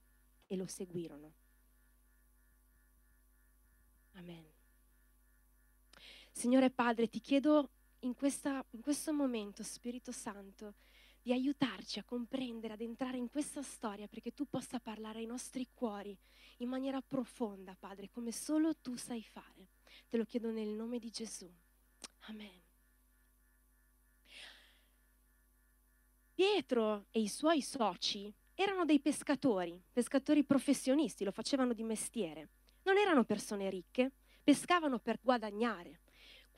e 0.46 0.56
lo 0.56 0.66
seguirono. 0.66 1.32
Amen. 4.12 4.44
Signore 6.32 6.70
Padre, 6.70 7.08
ti 7.08 7.20
chiedo 7.20 7.68
in, 8.00 8.14
questa, 8.14 8.64
in 8.70 8.80
questo 8.80 9.12
momento, 9.12 9.62
Spirito 9.62 10.12
Santo, 10.12 10.74
di 11.22 11.32
aiutarci 11.32 11.98
a 11.98 12.04
comprendere, 12.04 12.74
ad 12.74 12.80
entrare 12.80 13.16
in 13.16 13.28
questa 13.28 13.62
storia 13.62 14.08
perché 14.08 14.32
tu 14.32 14.46
possa 14.48 14.80
parlare 14.80 15.18
ai 15.18 15.26
nostri 15.26 15.68
cuori 15.74 16.16
in 16.58 16.68
maniera 16.68 17.00
profonda, 17.02 17.76
Padre, 17.78 18.08
come 18.10 18.32
solo 18.32 18.76
tu 18.76 18.96
sai 18.96 19.22
fare. 19.22 19.68
Te 20.08 20.16
lo 20.16 20.24
chiedo 20.24 20.50
nel 20.50 20.68
nome 20.68 20.98
di 20.98 21.10
Gesù. 21.10 21.50
Amen. 22.28 22.60
Pietro 26.34 27.06
e 27.10 27.20
i 27.20 27.28
suoi 27.28 27.60
soci 27.60 28.32
erano 28.54 28.84
dei 28.84 29.00
pescatori, 29.00 29.80
pescatori 29.92 30.44
professionisti, 30.44 31.24
lo 31.24 31.32
facevano 31.32 31.74
di 31.74 31.82
mestiere. 31.82 32.48
Non 32.84 32.96
erano 32.96 33.24
persone 33.24 33.68
ricche, 33.68 34.12
pescavano 34.42 34.98
per 34.98 35.18
guadagnare 35.20 36.00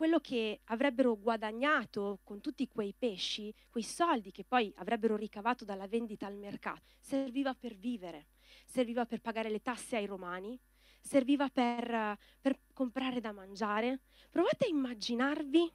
quello 0.03 0.19
che 0.19 0.63
avrebbero 0.65 1.17
guadagnato 1.17 2.19
con 2.25 2.41
tutti 2.41 2.67
quei 2.67 2.93
pesci, 2.93 3.55
quei 3.71 3.85
soldi 3.85 4.33
che 4.33 4.43
poi 4.43 4.73
avrebbero 4.79 5.15
ricavato 5.15 5.65
dalla 5.65 5.87
vendita 5.87 6.27
al 6.27 6.35
mercato, 6.35 6.83
serviva 6.99 7.55
per 7.55 7.77
vivere, 7.77 8.31
serviva 8.67 9.07
per 9.07 9.21
pagare 9.21 9.49
le 9.49 9.63
tasse 9.63 9.95
ai 9.95 10.07
romani, 10.07 10.59
serviva 11.01 11.49
per, 11.51 12.19
per 12.41 12.59
comprare 12.73 13.21
da 13.21 13.31
mangiare. 13.31 14.01
Provate 14.29 14.65
a 14.65 14.71
immaginarvi, 14.71 15.73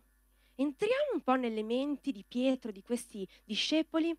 entriamo 0.55 1.13
un 1.13 1.22
po' 1.22 1.36
nelle 1.36 1.63
menti 1.63 2.12
di 2.12 2.25
Pietro, 2.27 2.74
di 2.74 2.81
questi 2.81 3.25
discepoli, 3.46 4.13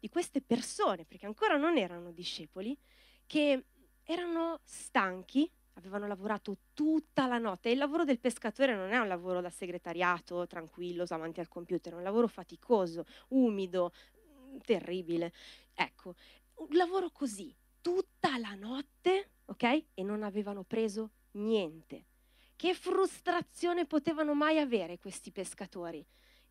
di 0.00 0.08
queste 0.08 0.40
persone, 0.40 1.04
perché 1.04 1.26
ancora 1.26 1.56
non 1.56 1.78
erano 1.78 2.10
discepoli, 2.10 2.76
che 3.24 3.66
erano 4.02 4.58
stanchi, 4.64 5.48
avevano 5.74 6.06
lavorato 6.06 6.56
tutta 6.72 7.26
la 7.26 7.38
notte. 7.38 7.70
Il 7.70 7.78
lavoro 7.78 8.04
del 8.04 8.18
pescatore 8.18 8.74
non 8.74 8.90
è 8.90 8.98
un 8.98 9.08
lavoro 9.08 9.40
da 9.40 9.50
segretariato, 9.50 10.46
tranquillo, 10.46 11.04
davanti 11.04 11.40
al 11.40 11.48
computer, 11.48 11.92
è 11.92 11.96
un 11.96 12.02
lavoro 12.02 12.26
faticoso, 12.26 13.04
umido, 13.28 13.92
mm, 14.28 14.58
terribile. 14.64 15.32
Ecco, 15.74 16.14
un 16.56 16.68
lavoro 16.70 17.10
così, 17.10 17.54
tutta 17.80 18.38
la 18.38 18.54
notte, 18.54 19.30
ok? 19.46 19.84
E 19.94 20.02
non 20.02 20.22
avevano 20.22 20.62
preso 20.62 21.10
niente. 21.32 22.04
Che 22.56 22.74
frustrazione 22.74 23.86
potevano 23.86 24.34
mai 24.34 24.58
avere 24.58 24.98
questi 24.98 25.32
pescatori? 25.32 26.04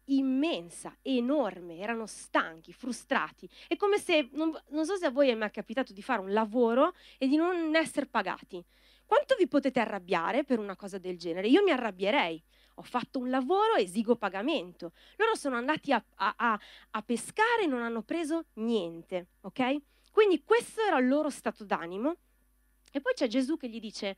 immensa, 0.07 0.97
enorme, 1.01 1.77
erano 1.77 2.05
stanchi, 2.05 2.73
frustrati. 2.73 3.49
È 3.67 3.75
come 3.75 3.97
se, 3.97 4.29
non, 4.33 4.51
non, 4.69 4.85
so 4.85 4.97
se 4.97 5.05
a 5.05 5.11
voi 5.11 5.29
è 5.29 5.35
mai 5.35 5.51
capitato 5.51 5.93
di 5.93 6.01
fare 6.01 6.19
un 6.19 6.33
lavoro 6.33 6.93
e 7.17 7.27
di 7.27 7.35
non 7.35 7.73
essere 7.75 8.05
pagati. 8.05 8.63
Quanto 9.05 9.35
vi 9.37 9.47
potete 9.47 9.79
arrabbiare 9.79 10.43
per 10.43 10.59
una 10.59 10.75
cosa 10.75 10.97
del 10.97 11.17
genere? 11.17 11.47
Io 11.47 11.63
mi 11.63 11.71
arrabbierei. 11.71 12.41
Ho 12.75 12.81
fatto 12.81 13.19
un 13.19 13.29
lavoro, 13.29 13.75
esigo 13.75 14.15
pagamento. 14.15 14.93
Loro 15.17 15.35
sono 15.35 15.55
andati 15.55 15.91
a, 15.91 16.03
a, 16.15 16.59
a 16.89 17.01
pescare 17.03 17.63
e 17.63 17.67
non 17.67 17.83
hanno 17.83 18.01
preso 18.01 18.45
niente, 18.53 19.27
ok? 19.41 19.77
Quindi 20.11 20.43
questo 20.43 20.81
era 20.81 20.97
il 20.97 21.07
loro 21.07 21.29
stato 21.29 21.63
d'animo. 21.63 22.15
E 22.91 23.01
poi 23.01 23.13
c'è 23.13 23.27
Gesù 23.27 23.57
che 23.57 23.69
gli 23.69 23.79
dice, 23.79 24.17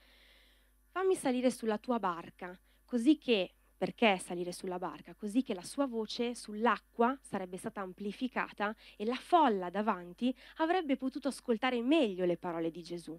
fammi 0.92 1.16
salire 1.16 1.52
sulla 1.52 1.78
tua 1.78 2.00
barca, 2.00 2.58
così 2.86 3.18
che, 3.18 3.54
perché 3.78 4.18
salire 4.18 4.52
sulla 4.52 4.78
barca? 4.78 5.16
Così 5.16 5.44
che 5.44 5.54
la 5.54 5.64
sua 5.64 5.86
voce 5.86 6.36
sull'acqua 6.36 7.18
sarebbe 7.22 7.58
stata 7.58 7.82
amplificata 7.82 8.76
e 8.96 9.06
la 9.06 9.16
folla 9.16 9.70
davanti 9.70 10.36
avrebbe 10.58 10.98
potuto 10.98 11.28
ascoltare 11.28 11.82
meglio 11.82 12.26
le 12.26 12.38
parole 12.38 12.72
di 12.72 12.82
Gesù. 12.82 13.18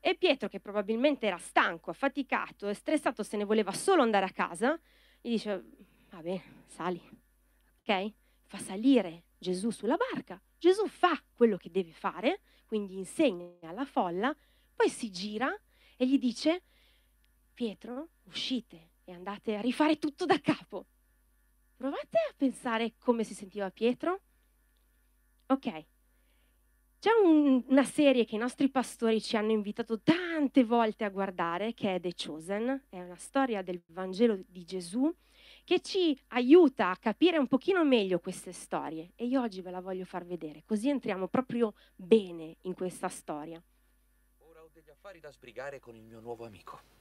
E 0.00 0.14
Pietro, 0.16 0.48
che 0.48 0.60
probabilmente 0.60 1.26
era 1.26 1.36
stanco, 1.36 1.90
affaticato 1.90 2.68
e 2.68 2.74
stressato, 2.74 3.22
se 3.22 3.36
ne 3.36 3.44
voleva 3.44 3.72
solo 3.72 4.02
andare 4.02 4.24
a 4.24 4.30
casa, 4.30 4.78
gli 5.20 5.30
dice, 5.30 5.64
vabbè, 6.08 6.42
sali, 6.66 7.02
ok? 7.80 8.12
Fa 8.46 8.58
salire 8.58 9.24
Gesù 9.38 9.70
sulla 9.70 9.96
barca, 9.96 10.40
Gesù 10.58 10.86
fa 10.88 11.22
quello 11.34 11.56
che 11.56 11.70
deve 11.70 11.92
fare, 11.92 12.40
quindi 12.64 12.96
insegna 12.96 13.68
alla 13.68 13.84
folla, 13.84 14.34
poi 14.74 14.88
si 14.88 15.10
gira 15.10 15.54
e 15.96 16.06
gli 16.06 16.18
dice, 16.18 16.62
Pietro, 17.52 18.08
uscite 18.24 18.92
e 19.04 19.12
andate 19.12 19.56
a 19.56 19.60
rifare 19.60 19.98
tutto 19.98 20.24
da 20.24 20.40
capo. 20.40 20.86
Provate 21.76 22.16
a 22.30 22.34
pensare 22.34 22.94
come 22.98 23.24
si 23.24 23.34
sentiva 23.34 23.70
Pietro. 23.70 24.20
Ok, 25.46 25.84
c'è 27.00 27.10
un, 27.24 27.64
una 27.68 27.84
serie 27.84 28.26
che 28.26 28.34
i 28.34 28.38
nostri 28.38 28.68
pastori 28.68 29.22
ci 29.22 29.34
hanno 29.34 29.52
invitato 29.52 30.00
tante 30.00 30.64
volte 30.64 31.04
a 31.04 31.08
guardare, 31.08 31.72
che 31.72 31.94
è 31.94 32.00
The 32.00 32.12
Chosen, 32.12 32.84
è 32.90 33.00
una 33.00 33.16
storia 33.16 33.62
del 33.62 33.80
Vangelo 33.86 34.38
di 34.46 34.64
Gesù, 34.66 35.10
che 35.64 35.80
ci 35.80 36.18
aiuta 36.28 36.90
a 36.90 36.96
capire 36.98 37.38
un 37.38 37.46
pochino 37.46 37.82
meglio 37.86 38.18
queste 38.18 38.52
storie. 38.52 39.12
E 39.16 39.24
io 39.24 39.40
oggi 39.40 39.62
ve 39.62 39.70
la 39.70 39.80
voglio 39.80 40.04
far 40.04 40.26
vedere, 40.26 40.62
così 40.66 40.90
entriamo 40.90 41.26
proprio 41.28 41.72
bene 41.96 42.58
in 42.62 42.74
questa 42.74 43.08
storia. 43.08 43.62
Ora 44.40 44.62
ho 44.62 44.68
degli 44.70 44.90
affari 44.90 45.20
da 45.20 45.32
sbrigare 45.32 45.80
con 45.80 45.96
il 45.96 46.02
mio 46.02 46.20
nuovo 46.20 46.44
amico. 46.44 46.99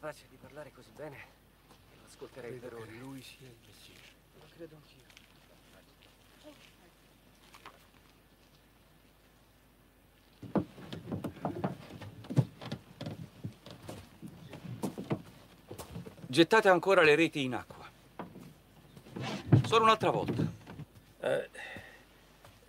Capace 0.00 0.24
di 0.30 0.36
parlare 0.40 0.72
così 0.72 0.88
bene 0.96 1.16
che 1.90 1.96
lo 2.00 2.06
ascolterei 2.06 2.58
Credo 2.58 2.68
per 2.68 2.86
ore. 2.86 2.92
lui 3.00 3.20
sia 3.20 3.46
il 3.46 3.54
Messia. 3.66 3.94
Lo 4.38 4.46
credo 4.56 4.76
anch'io. 4.76 5.08
Gettate 16.26 16.68
ancora 16.70 17.02
le 17.02 17.14
reti 17.14 17.42
in 17.42 17.54
acqua. 17.54 17.86
Solo 19.66 19.84
un'altra 19.84 20.08
volta. 20.10 20.50
Eh, 21.20 21.48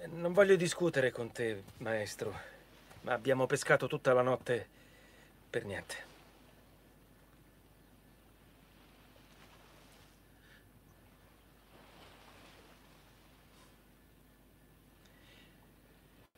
non 0.08 0.34
voglio 0.34 0.58
discutere 0.58 1.12
con 1.12 1.32
te, 1.32 1.64
maestro, 1.78 2.38
ma 3.02 3.14
abbiamo 3.14 3.46
pescato 3.46 3.88
tutta 3.88 4.12
la 4.12 4.22
notte 4.22 4.68
per 5.50 5.64
niente. 5.64 6.11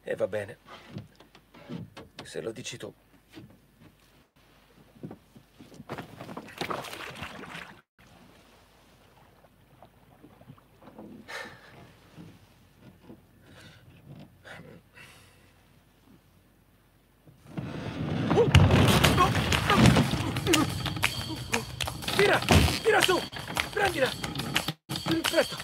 E 0.05 0.15
va 0.15 0.27
bene. 0.27 0.57
Se 2.23 2.41
lo 2.41 2.51
dici 2.51 2.77
tu. 2.77 2.93
Tira! 22.15 22.39
Tira 22.83 23.01
su! 23.01 23.19
Prendila! 23.71 24.09
Presto! 25.29 25.57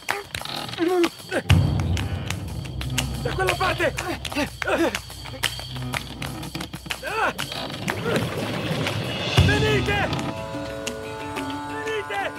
Da 3.21 3.33
quella 3.33 3.53
parte! 3.53 3.93
Venite! 9.45 10.09
Venite! 11.73 12.31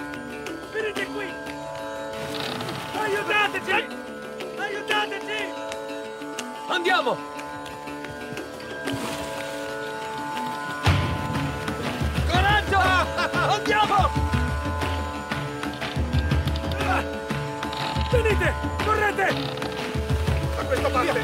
Venite 0.72 1.06
qui! 1.06 1.28
Aiutateci! 2.98 3.86
Aiutateci! 4.56 5.52
Andiamo! 6.68 7.16
Coraggio! 12.26 12.78
Andiamo! 13.52 14.10
Venite! 18.10 18.54
Correte! 18.82 19.68
Questa 20.70 20.88
parte! 20.88 21.20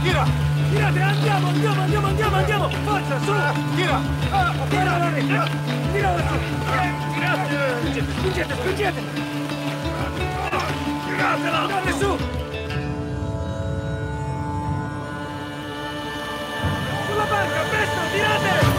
Tira! 0.00 0.24
Tirate! 0.70 1.00
Andiamo! 1.00 1.48
Andiamo! 1.48 1.80
Andiamo! 1.80 2.06
Andiamo! 2.06 2.36
Andiamo! 2.36 2.68
Forza! 2.84 3.18
Su! 3.18 3.32
Tira! 3.74 4.00
Tira! 4.68 4.98
Lori! 4.98 5.26
Tira! 5.26 5.48
Tirate! 5.90 6.30
Spingete! 8.12 8.54
Spingete! 8.54 9.02
Tiratela! 11.04 11.66
Tirate 11.66 11.92
su! 11.98 12.16
Sulla 17.06 17.24
banca! 17.24 17.60
Presto! 17.70 18.00
Tirate! 18.12 18.69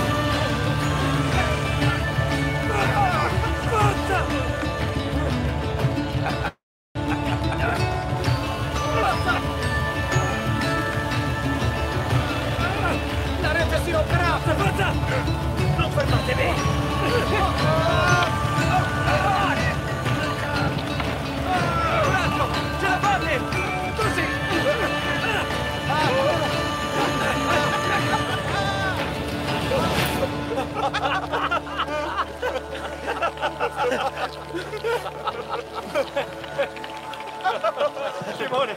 Simone! 38.38 38.76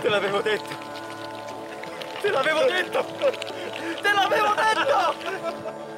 Te 0.00 0.08
l'avevo 0.08 0.40
detto! 0.40 0.74
Te 2.20 2.30
l'avevo 2.30 2.64
detto! 2.64 3.04
Te 4.00 4.12
l'avevo 4.12 4.54
detto! 4.54 5.93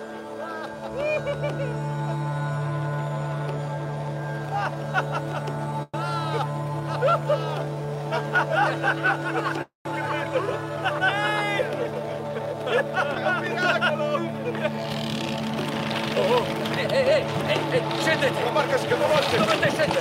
Ehi, 16.79 16.93
ehi, 16.93 17.25
ehi, 17.49 17.83
scendete! 18.01 18.51
Barca 18.53 18.79
si 18.79 18.87
capovolge! 18.87 19.37
Dovete 19.37 19.71
scendere! 19.71 20.01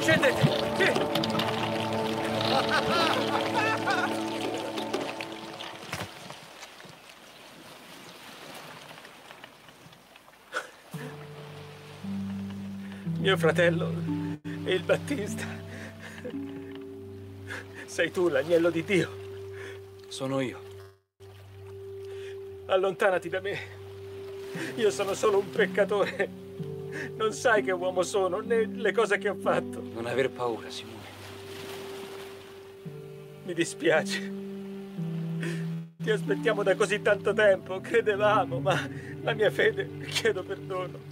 Scendete! 0.00 0.59
Mio 13.30 13.38
fratello 13.38 13.92
e 14.64 14.74
il 14.74 14.82
Battista. 14.82 15.46
Sei 17.86 18.10
tu 18.10 18.26
l'agnello 18.26 18.70
di 18.70 18.82
Dio. 18.82 19.08
Sono 20.08 20.40
io. 20.40 20.58
Allontanati 22.66 23.28
da 23.28 23.40
me. 23.40 23.56
Io 24.74 24.90
sono 24.90 25.14
solo 25.14 25.38
un 25.38 25.48
peccatore. 25.48 26.28
Non 27.16 27.32
sai 27.32 27.62
che 27.62 27.70
uomo 27.70 28.02
sono, 28.02 28.40
né 28.40 28.66
le 28.66 28.90
cose 28.90 29.16
che 29.18 29.28
ho 29.28 29.36
fatto. 29.36 29.80
Non 29.94 30.06
aver 30.06 30.30
paura, 30.30 30.68
Simone. 30.68 31.06
Mi 33.44 33.54
dispiace. 33.54 34.32
Ti 35.98 36.10
aspettiamo 36.10 36.64
da 36.64 36.74
così 36.74 37.00
tanto 37.00 37.32
tempo, 37.32 37.78
credevamo, 37.78 38.58
ma 38.58 38.88
la 39.22 39.34
mia 39.34 39.52
fede, 39.52 39.88
chiedo 40.08 40.42
perdono. 40.42 41.09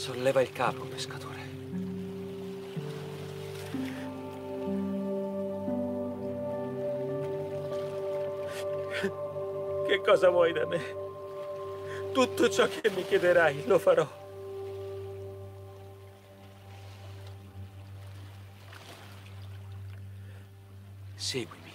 Solleva 0.00 0.40
il 0.40 0.50
capo, 0.50 0.84
pescatore. 0.84 1.38
Che 9.86 10.00
cosa 10.00 10.30
vuoi 10.30 10.54
da 10.54 10.64
me? 10.64 10.80
Tutto 12.14 12.48
ciò 12.48 12.66
che 12.66 12.88
mi 12.88 13.04
chiederai 13.04 13.66
lo 13.66 13.78
farò. 13.78 14.08
Seguimi. 21.14 21.69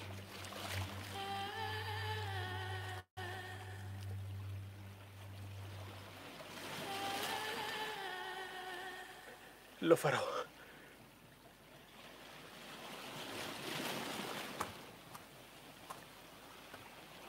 Lo 9.86 9.96
farò. 9.96 10.20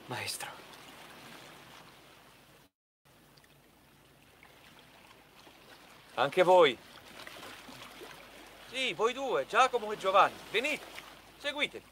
Maestro. 0.07 0.49
Anche 6.15 6.41
voi. 6.41 6.75
Sì, 8.71 8.93
voi 8.93 9.13
due, 9.13 9.45
Giacomo 9.45 9.91
e 9.91 9.97
Giovanni. 9.97 10.33
Venite, 10.49 10.83
seguitemi. 11.37 11.83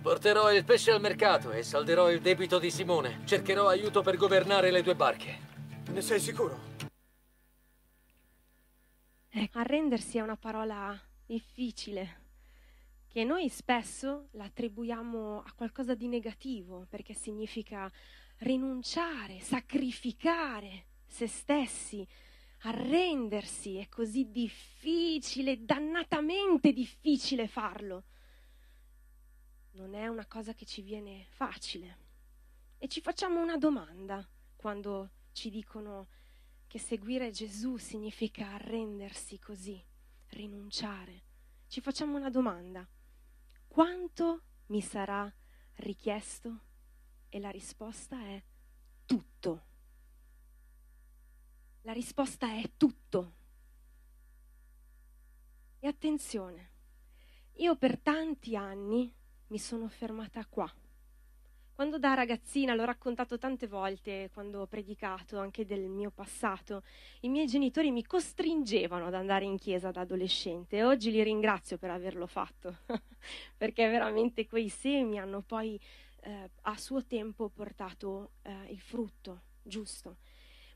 Porterò 0.00 0.52
il 0.52 0.64
pesce 0.64 0.92
al 0.92 1.00
mercato 1.00 1.50
e 1.50 1.64
salderò 1.64 2.08
il 2.08 2.20
debito 2.20 2.60
di 2.60 2.70
Simone. 2.70 3.22
Cercherò 3.24 3.66
aiuto 3.66 4.02
per 4.02 4.16
governare 4.16 4.70
le 4.70 4.82
due 4.82 4.94
barche. 4.94 5.53
Ne 5.90 6.00
sei 6.02 6.20
sicuro? 6.20 6.72
Arrendersi 9.56 10.18
è 10.18 10.20
una 10.20 10.36
parola 10.36 11.00
difficile, 11.24 12.22
che 13.06 13.22
noi 13.22 13.48
spesso 13.48 14.28
la 14.32 14.44
attribuiamo 14.44 15.42
a 15.42 15.52
qualcosa 15.52 15.94
di 15.94 16.08
negativo, 16.08 16.86
perché 16.88 17.14
significa 17.14 17.90
rinunciare, 18.38 19.38
sacrificare 19.38 20.86
se 21.06 21.28
stessi, 21.28 22.06
arrendersi. 22.62 23.76
È 23.76 23.88
così 23.88 24.30
difficile, 24.32 25.64
dannatamente 25.64 26.72
difficile 26.72 27.46
farlo. 27.46 28.04
Non 29.74 29.94
è 29.94 30.08
una 30.08 30.26
cosa 30.26 30.52
che 30.52 30.64
ci 30.64 30.82
viene 30.82 31.26
facile. 31.30 31.98
E 32.78 32.88
ci 32.88 33.00
facciamo 33.00 33.40
una 33.40 33.56
domanda 33.56 34.26
quando 34.56 35.10
ci 35.34 35.50
dicono 35.50 36.08
che 36.68 36.78
seguire 36.78 37.30
Gesù 37.30 37.76
significa 37.76 38.52
arrendersi 38.52 39.38
così, 39.38 39.84
rinunciare. 40.28 41.22
Ci 41.66 41.80
facciamo 41.80 42.16
una 42.16 42.30
domanda. 42.30 42.88
Quanto 43.66 44.42
mi 44.66 44.80
sarà 44.80 45.30
richiesto? 45.74 46.60
E 47.28 47.40
la 47.40 47.50
risposta 47.50 48.18
è 48.20 48.42
tutto. 49.04 49.66
La 51.82 51.92
risposta 51.92 52.56
è 52.56 52.70
tutto. 52.76 53.34
E 55.80 55.86
attenzione, 55.88 56.70
io 57.54 57.76
per 57.76 57.98
tanti 57.98 58.56
anni 58.56 59.12
mi 59.48 59.58
sono 59.58 59.88
fermata 59.88 60.46
qua. 60.46 60.72
Quando 61.74 61.98
da 61.98 62.14
ragazzina, 62.14 62.72
l'ho 62.72 62.84
raccontato 62.84 63.36
tante 63.36 63.66
volte 63.66 64.30
quando 64.32 64.60
ho 64.60 64.66
predicato 64.68 65.40
anche 65.40 65.66
del 65.66 65.88
mio 65.88 66.12
passato, 66.12 66.84
i 67.22 67.28
miei 67.28 67.48
genitori 67.48 67.90
mi 67.90 68.04
costringevano 68.04 69.06
ad 69.06 69.14
andare 69.14 69.44
in 69.44 69.58
chiesa 69.58 69.90
da 69.90 70.02
adolescente 70.02 70.76
e 70.76 70.84
oggi 70.84 71.10
li 71.10 71.20
ringrazio 71.24 71.76
per 71.76 71.90
averlo 71.90 72.28
fatto, 72.28 72.76
perché 73.56 73.88
veramente 73.88 74.46
quei 74.46 74.68
semi 74.68 75.18
hanno 75.18 75.40
poi 75.40 75.76
eh, 76.20 76.50
a 76.62 76.76
suo 76.78 77.04
tempo 77.04 77.48
portato 77.48 78.34
eh, 78.42 78.70
il 78.70 78.80
frutto 78.80 79.40
giusto. 79.60 80.18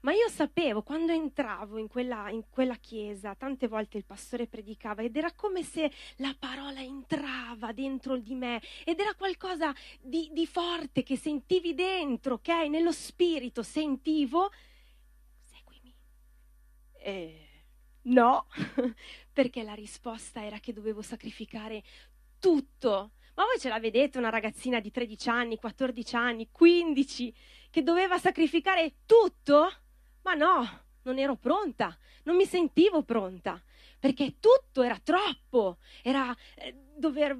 Ma 0.00 0.12
io 0.12 0.28
sapevo, 0.28 0.82
quando 0.82 1.12
entravo 1.12 1.78
in 1.78 1.88
quella, 1.88 2.30
in 2.30 2.44
quella, 2.48 2.76
chiesa, 2.76 3.34
tante 3.34 3.66
volte 3.66 3.98
il 3.98 4.04
pastore 4.04 4.46
predicava 4.46 5.02
ed 5.02 5.16
era 5.16 5.32
come 5.32 5.62
se 5.62 5.90
la 6.16 6.34
parola 6.38 6.80
entrava 6.80 7.72
dentro 7.72 8.16
di 8.16 8.34
me 8.34 8.62
ed 8.84 9.00
era 9.00 9.14
qualcosa 9.14 9.74
di, 10.00 10.30
di 10.32 10.46
forte 10.46 11.02
che 11.02 11.16
sentivi 11.16 11.74
dentro, 11.74 12.34
ok? 12.34 12.48
Nello 12.68 12.92
spirito 12.92 13.62
sentivo, 13.62 14.50
seguimi. 15.42 15.92
E 16.98 17.48
No, 18.08 18.46
perché 19.32 19.62
la 19.62 19.74
risposta 19.74 20.44
era 20.44 20.58
che 20.58 20.72
dovevo 20.72 21.02
sacrificare 21.02 21.82
tutto. 22.38 23.12
Ma 23.34 23.44
voi 23.44 23.58
ce 23.58 23.68
la 23.68 23.78
vedete 23.78 24.18
una 24.18 24.30
ragazzina 24.30 24.80
di 24.80 24.90
13 24.90 25.28
anni, 25.28 25.56
14 25.56 26.16
anni, 26.16 26.48
15, 26.50 27.34
che 27.70 27.82
doveva 27.82 28.18
sacrificare 28.18 28.94
tutto? 29.04 29.68
Ma 30.28 30.34
no, 30.34 30.68
non 31.04 31.18
ero 31.18 31.36
pronta, 31.36 31.96
non 32.24 32.36
mi 32.36 32.44
sentivo 32.44 33.02
pronta, 33.02 33.58
perché 33.98 34.34
tutto 34.38 34.82
era 34.82 35.00
troppo, 35.02 35.78
era 36.02 36.36
eh, 36.56 36.74
dover 36.94 37.34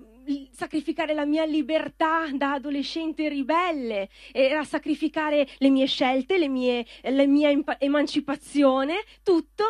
sacrificare 0.53 1.13
la 1.13 1.27
mia 1.27 1.45
libertà 1.45 2.31
da 2.33 2.53
adolescente 2.53 3.29
ribelle, 3.29 4.09
era 4.33 4.65
sacrificare 4.65 5.47
le 5.59 5.69
mie 5.69 5.85
scelte, 5.85 6.39
le 6.39 6.49
mie, 6.49 6.87
la 7.03 7.27
mia 7.27 7.51
emancipazione, 7.79 9.05
tutto, 9.23 9.65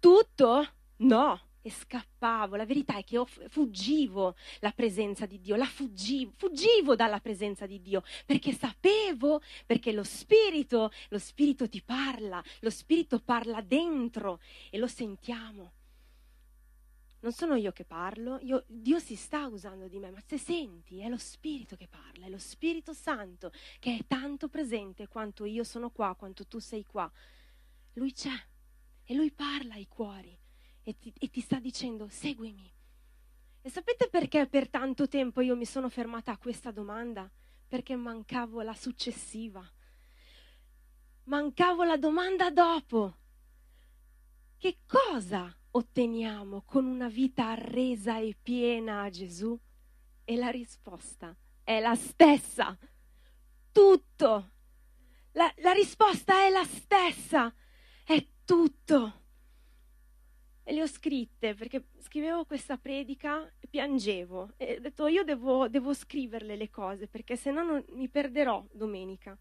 tutto, 0.00 0.66
no 0.96 1.43
e 1.66 1.70
scappavo. 1.70 2.56
La 2.56 2.66
verità 2.66 2.98
è 2.98 3.04
che 3.04 3.14
io 3.14 3.24
fuggivo 3.24 4.36
la 4.60 4.70
presenza 4.72 5.24
di 5.24 5.40
Dio, 5.40 5.56
la 5.56 5.64
fuggivo, 5.64 6.32
fuggivo 6.36 6.94
dalla 6.94 7.20
presenza 7.20 7.64
di 7.64 7.80
Dio, 7.80 8.02
perché 8.26 8.52
sapevo, 8.52 9.40
perché 9.64 9.90
lo 9.90 10.02
Spirito, 10.02 10.90
lo 11.08 11.18
Spirito 11.18 11.66
ti 11.66 11.82
parla, 11.82 12.44
lo 12.60 12.68
Spirito 12.68 13.18
parla 13.18 13.62
dentro 13.62 14.40
e 14.68 14.76
lo 14.76 14.86
sentiamo. 14.86 15.72
Non 17.20 17.32
sono 17.32 17.54
io 17.54 17.72
che 17.72 17.86
parlo, 17.86 18.38
io, 18.42 18.64
Dio 18.66 18.98
si 18.98 19.16
sta 19.16 19.46
usando 19.46 19.88
di 19.88 19.98
me, 19.98 20.10
ma 20.10 20.20
se 20.26 20.36
senti 20.36 20.98
è 20.98 21.08
lo 21.08 21.16
Spirito 21.16 21.76
che 21.76 21.88
parla, 21.88 22.26
è 22.26 22.28
lo 22.28 22.36
Spirito 22.36 22.92
Santo 22.92 23.50
che 23.78 23.96
è 23.96 24.06
tanto 24.06 24.50
presente 24.50 25.08
quanto 25.08 25.46
io 25.46 25.64
sono 25.64 25.88
qua, 25.88 26.14
quanto 26.14 26.46
tu 26.46 26.58
sei 26.58 26.84
qua. 26.84 27.10
Lui 27.94 28.12
c'è 28.12 28.38
e 29.06 29.14
lui 29.14 29.30
parla 29.30 29.74
ai 29.74 29.88
cuori 29.88 30.42
e 30.84 30.98
ti, 30.98 31.12
e 31.18 31.30
ti 31.30 31.40
sta 31.40 31.58
dicendo 31.58 32.06
seguimi. 32.08 32.72
E 33.62 33.70
sapete 33.70 34.08
perché 34.10 34.46
per 34.46 34.68
tanto 34.68 35.08
tempo 35.08 35.40
io 35.40 35.56
mi 35.56 35.64
sono 35.64 35.88
fermata 35.88 36.32
a 36.32 36.38
questa 36.38 36.70
domanda? 36.70 37.28
Perché 37.66 37.96
mancavo 37.96 38.60
la 38.60 38.74
successiva. 38.74 39.66
Mancavo 41.24 41.82
la 41.82 41.96
domanda 41.96 42.50
dopo. 42.50 43.16
Che 44.58 44.78
cosa 44.86 45.52
otteniamo 45.70 46.62
con 46.62 46.84
una 46.84 47.08
vita 47.08 47.48
arresa 47.48 48.18
e 48.18 48.36
piena 48.40 49.00
a 49.00 49.10
Gesù? 49.10 49.58
E 50.24 50.36
la 50.36 50.50
risposta 50.50 51.34
è 51.64 51.80
la 51.80 51.94
stessa. 51.94 52.76
Tutto. 53.72 54.50
La, 55.32 55.52
la 55.56 55.72
risposta 55.72 56.44
è 56.44 56.50
la 56.50 56.64
stessa. 56.64 57.52
È 58.04 58.26
tutto. 58.44 59.23
E 60.66 60.72
le 60.72 60.80
ho 60.80 60.86
scritte 60.86 61.54
perché 61.54 61.88
scrivevo 61.98 62.46
questa 62.46 62.78
predica 62.78 63.46
e 63.60 63.66
piangevo. 63.68 64.54
E 64.56 64.76
ho 64.78 64.80
detto 64.80 65.06
io 65.08 65.22
devo, 65.22 65.68
devo 65.68 65.92
scriverle 65.92 66.56
le 66.56 66.70
cose 66.70 67.06
perché 67.06 67.36
se 67.36 67.50
no 67.50 67.84
mi 67.90 68.08
perderò 68.08 68.66
domenica. 68.72 69.38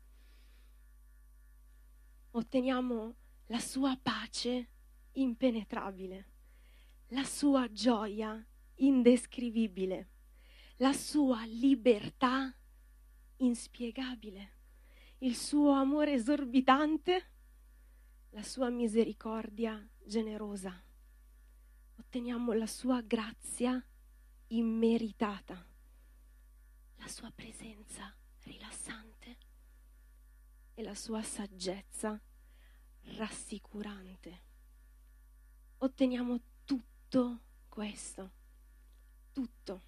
Otteniamo 2.32 3.16
la 3.48 3.60
sua 3.60 3.98
pace 4.02 4.68
impenetrabile, 5.14 6.28
la 7.10 7.24
sua 7.24 7.72
gioia 7.72 8.46
indescrivibile, 8.76 10.10
la 10.78 10.92
sua 10.92 11.46
libertà 11.46 12.54
inspiegabile, 13.38 14.52
il 15.20 15.38
suo 15.38 15.72
amore 15.72 16.14
esorbitante, 16.14 17.30
la 18.32 18.44
sua 18.44 18.70
misericordia 18.70 19.88
generosa 20.04 20.83
otteniamo 21.96 22.54
la 22.54 22.68
sua 22.68 23.02
grazia 23.02 23.84
immeritata, 24.48 25.66
la 26.98 27.08
sua 27.08 27.32
presenza 27.32 28.14
rilassante 28.44 29.38
e 30.74 30.84
la 30.84 30.96
sua 30.96 31.22
saggezza 31.22 32.20
rassicurante. 33.18 34.42
Otteniamo 35.78 36.40
tutto 36.64 37.40
questo, 37.68 38.32
tutto. 39.32 39.82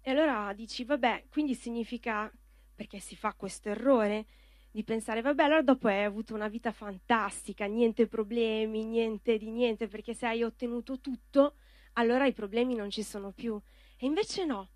E 0.00 0.10
allora 0.10 0.52
dici, 0.52 0.84
vabbè, 0.84 1.26
quindi 1.30 1.54
significa, 1.54 2.30
perché 2.74 3.00
si 3.00 3.16
fa 3.16 3.32
questo 3.34 3.70
errore, 3.70 4.26
di 4.74 4.82
pensare, 4.82 5.20
vabbè, 5.20 5.44
allora 5.44 5.62
dopo 5.62 5.86
hai 5.86 6.02
avuto 6.02 6.34
una 6.34 6.48
vita 6.48 6.72
fantastica, 6.72 7.66
niente 7.66 8.08
problemi, 8.08 8.82
niente 8.84 9.38
di 9.38 9.52
niente, 9.52 9.86
perché 9.86 10.14
se 10.14 10.26
hai 10.26 10.42
ottenuto 10.42 10.98
tutto, 10.98 11.58
allora 11.92 12.26
i 12.26 12.32
problemi 12.32 12.74
non 12.74 12.90
ci 12.90 13.04
sono 13.04 13.30
più. 13.30 13.56
E 13.96 14.04
invece 14.04 14.44
no, 14.44 14.70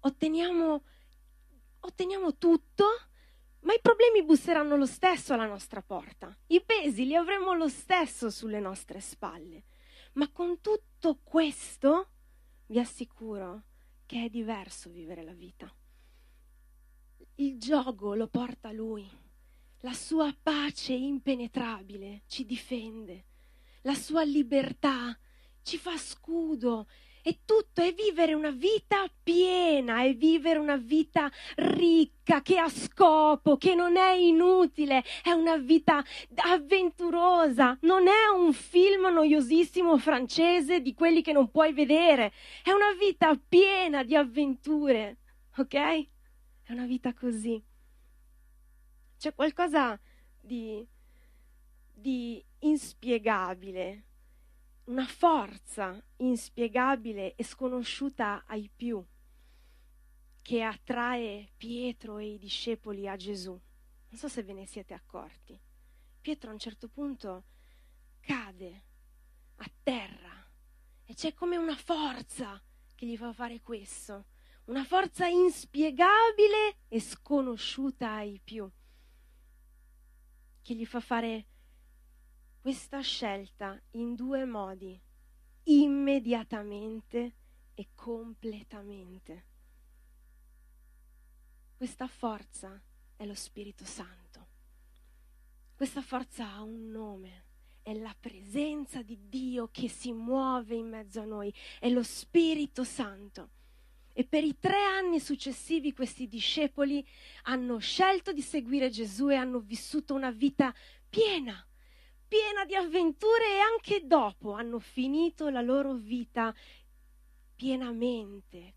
otteniamo, 0.00 0.82
otteniamo 1.80 2.38
tutto, 2.38 2.86
ma 3.60 3.74
i 3.74 3.80
problemi 3.82 4.24
busseranno 4.24 4.74
lo 4.74 4.86
stesso 4.86 5.34
alla 5.34 5.44
nostra 5.44 5.82
porta. 5.82 6.34
I 6.46 6.62
pesi 6.64 7.04
li 7.04 7.14
avremo 7.14 7.52
lo 7.52 7.68
stesso 7.68 8.30
sulle 8.30 8.58
nostre 8.58 9.00
spalle. 9.00 9.64
Ma 10.14 10.30
con 10.32 10.62
tutto 10.62 11.18
questo 11.22 12.08
vi 12.68 12.78
assicuro 12.78 13.64
che 14.06 14.24
è 14.24 14.28
diverso 14.30 14.88
vivere 14.88 15.22
la 15.22 15.34
vita. 15.34 15.70
Il 17.34 17.58
gioco 17.58 18.14
lo 18.14 18.28
porta 18.28 18.72
lui 18.72 19.24
la 19.80 19.92
sua 19.92 20.34
pace 20.42 20.92
impenetrabile 20.92 22.22
ci 22.26 22.44
difende, 22.44 23.24
la 23.82 23.94
sua 23.94 24.22
libertà 24.22 25.16
ci 25.62 25.78
fa 25.78 25.96
scudo. 25.96 26.86
E 27.22 27.40
tutto 27.44 27.80
è 27.80 27.92
vivere 27.92 28.34
una 28.34 28.52
vita 28.52 29.04
piena, 29.20 30.04
è 30.04 30.14
vivere 30.14 30.60
una 30.60 30.76
vita 30.76 31.28
ricca, 31.56 32.40
che 32.40 32.56
ha 32.56 32.68
scopo, 32.68 33.56
che 33.56 33.74
non 33.74 33.96
è 33.96 34.12
inutile, 34.12 35.02
è 35.24 35.32
una 35.32 35.56
vita 35.56 36.04
avventurosa, 36.36 37.76
non 37.80 38.06
è 38.06 38.28
un 38.32 38.52
film 38.52 39.08
noiosissimo 39.12 39.98
francese 39.98 40.80
di 40.80 40.94
quelli 40.94 41.20
che 41.20 41.32
non 41.32 41.50
puoi 41.50 41.72
vedere, 41.72 42.32
è 42.62 42.70
una 42.70 42.92
vita 42.96 43.36
piena 43.36 44.04
di 44.04 44.14
avventure, 44.14 45.16
ok? 45.56 45.74
È 45.74 46.70
una 46.70 46.86
vita 46.86 47.12
così. 47.12 47.60
C'è 49.18 49.34
qualcosa 49.34 49.98
di, 50.38 50.86
di 51.92 52.44
inspiegabile, 52.60 54.04
una 54.84 55.06
forza 55.06 56.00
inspiegabile 56.16 57.34
e 57.34 57.42
sconosciuta 57.42 58.44
ai 58.46 58.70
più 58.74 59.04
che 60.42 60.62
attrae 60.62 61.48
Pietro 61.56 62.18
e 62.18 62.34
i 62.34 62.38
discepoli 62.38 63.08
a 63.08 63.16
Gesù. 63.16 63.50
Non 63.50 64.20
so 64.20 64.28
se 64.28 64.42
ve 64.42 64.52
ne 64.52 64.66
siete 64.66 64.94
accorti. 64.94 65.58
Pietro 66.20 66.50
a 66.50 66.52
un 66.52 66.58
certo 66.58 66.88
punto 66.88 67.44
cade 68.20 68.84
a 69.56 69.70
terra 69.82 70.46
e 71.04 71.14
c'è 71.14 71.32
come 71.32 71.56
una 71.56 71.74
forza 71.74 72.62
che 72.94 73.06
gli 73.06 73.16
fa 73.16 73.32
fare 73.32 73.60
questo, 73.62 74.26
una 74.66 74.84
forza 74.84 75.26
inspiegabile 75.26 76.76
e 76.88 77.00
sconosciuta 77.00 78.12
ai 78.12 78.40
più 78.42 78.70
che 80.66 80.74
gli 80.74 80.84
fa 80.84 80.98
fare 80.98 81.46
questa 82.60 83.00
scelta 83.00 83.80
in 83.92 84.16
due 84.16 84.44
modi, 84.44 85.00
immediatamente 85.62 87.34
e 87.72 87.90
completamente. 87.94 89.44
Questa 91.76 92.08
forza 92.08 92.82
è 93.14 93.24
lo 93.24 93.34
Spirito 93.34 93.84
Santo. 93.84 94.46
Questa 95.76 96.02
forza 96.02 96.50
ha 96.50 96.62
un 96.62 96.90
nome, 96.90 97.44
è 97.82 97.94
la 97.94 98.16
presenza 98.18 99.02
di 99.02 99.28
Dio 99.28 99.68
che 99.70 99.88
si 99.88 100.12
muove 100.12 100.74
in 100.74 100.88
mezzo 100.88 101.20
a 101.20 101.26
noi, 101.26 101.54
è 101.78 101.88
lo 101.90 102.02
Spirito 102.02 102.82
Santo. 102.82 103.50
E 104.18 104.24
per 104.24 104.42
i 104.44 104.58
tre 104.58 104.82
anni 104.82 105.20
successivi 105.20 105.92
questi 105.92 106.26
discepoli 106.26 107.06
hanno 107.42 107.76
scelto 107.76 108.32
di 108.32 108.40
seguire 108.40 108.88
Gesù 108.88 109.28
e 109.28 109.34
hanno 109.34 109.58
vissuto 109.60 110.14
una 110.14 110.30
vita 110.30 110.74
piena, 111.06 111.62
piena 112.26 112.64
di 112.64 112.74
avventure 112.74 113.44
e 113.44 113.58
anche 113.58 114.06
dopo 114.06 114.52
hanno 114.52 114.78
finito 114.78 115.50
la 115.50 115.60
loro 115.60 115.92
vita 115.92 116.54
pienamente, 117.54 118.74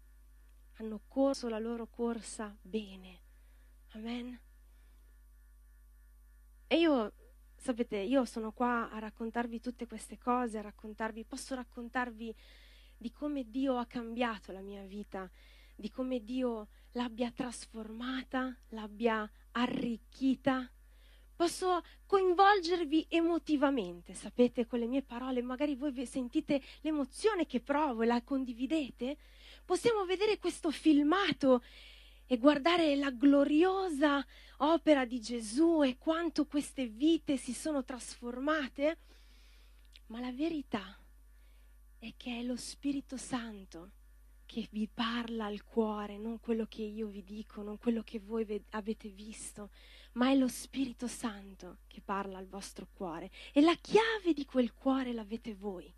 hanno 0.73 1.04
corso 1.08 1.47
la 1.47 1.58
loro 1.58 1.88
corsa 1.88 2.54
bene. 2.62 3.21
Amen. 3.91 4.38
E 6.67 6.78
io, 6.78 7.13
sapete, 7.56 7.95
io 7.95 8.25
sono 8.25 8.52
qua 8.52 8.91
a 8.91 8.99
raccontarvi 8.99 9.62
tutte 9.62 9.88
queste 9.88 10.17
cose, 10.17 10.58
a 10.58 10.63
raccontarvi, 10.63 11.23
posso 11.23 11.56
raccontarvi 11.56 12.36
di 13.00 13.14
come 13.14 13.50
Dio 13.50 13.78
ha 13.78 13.86
cambiato 13.86 14.52
la 14.52 14.60
mia 14.60 14.84
vita, 14.84 15.30
di 15.74 15.90
come 15.90 16.22
Dio 16.22 16.68
l'abbia 16.92 17.32
trasformata, 17.32 18.54
l'abbia 18.70 19.30
arricchita, 19.52 20.70
posso 21.34 21.82
coinvolgervi 22.06 23.06
emotivamente, 23.08 24.14
sapete, 24.14 24.68
con 24.68 24.80
le 24.80 24.88
mie 24.88 25.02
parole, 25.02 25.42
magari 25.42 25.76
voi 25.76 26.06
sentite 26.06 26.62
l'emozione 26.82 27.46
che 27.46 27.62
provo 27.62 28.02
e 28.02 28.06
la 28.06 28.22
condividete. 28.22 29.18
Possiamo 29.64 30.04
vedere 30.04 30.38
questo 30.38 30.70
filmato 30.70 31.64
e 32.28 32.38
guardare 32.38 32.98
la 32.98 33.12
gloriosa 33.12 34.26
opera 34.58 35.06
di 35.06 35.22
Gesù 35.22 35.82
e 35.82 35.98
quanto 35.98 36.46
queste 36.46 36.88
vite 36.88 37.38
si 37.38 37.54
sono 37.54 37.86
trasformate. 37.86 38.98
Ma 40.08 40.20
la 40.20 40.34
verità 40.34 40.99
è 42.00 42.14
che 42.16 42.40
è 42.40 42.44
lo 42.44 42.56
Spirito 42.56 43.18
Santo 43.18 43.92
che 44.46 44.68
vi 44.72 44.88
parla 44.88 45.46
al 45.46 45.64
cuore, 45.64 46.18
non 46.18 46.40
quello 46.40 46.66
che 46.66 46.82
io 46.82 47.08
vi 47.08 47.24
dico, 47.24 47.62
non 47.62 47.78
quello 47.78 48.02
che 48.02 48.20
voi 48.20 48.46
ve- 48.46 48.64
avete 48.70 49.10
visto, 49.10 49.70
ma 50.14 50.32
è 50.32 50.36
lo 50.36 50.48
Spirito 50.48 51.08
Santo 51.08 51.82
che 51.86 52.02
parla 52.02 52.40
al 52.40 52.48
vostro 52.48 52.88
cuore 52.92 53.30
e 53.54 53.62
la 53.62 53.76
chiave 53.76 54.34
di 54.34 54.46
quel 54.46 54.74
cuore 54.74 55.14
l'avete 55.14 55.54
voi. 55.54 55.94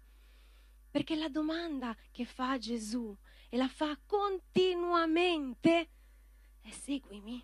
Perché 0.90 1.16
la 1.16 1.30
domanda 1.30 1.96
che 2.12 2.26
fa 2.26 2.58
Gesù 2.58 3.16
e 3.48 3.56
la 3.56 3.70
fa 3.70 3.98
continuamente 4.06 5.90
è 6.60 6.72
seguimi. 6.72 7.42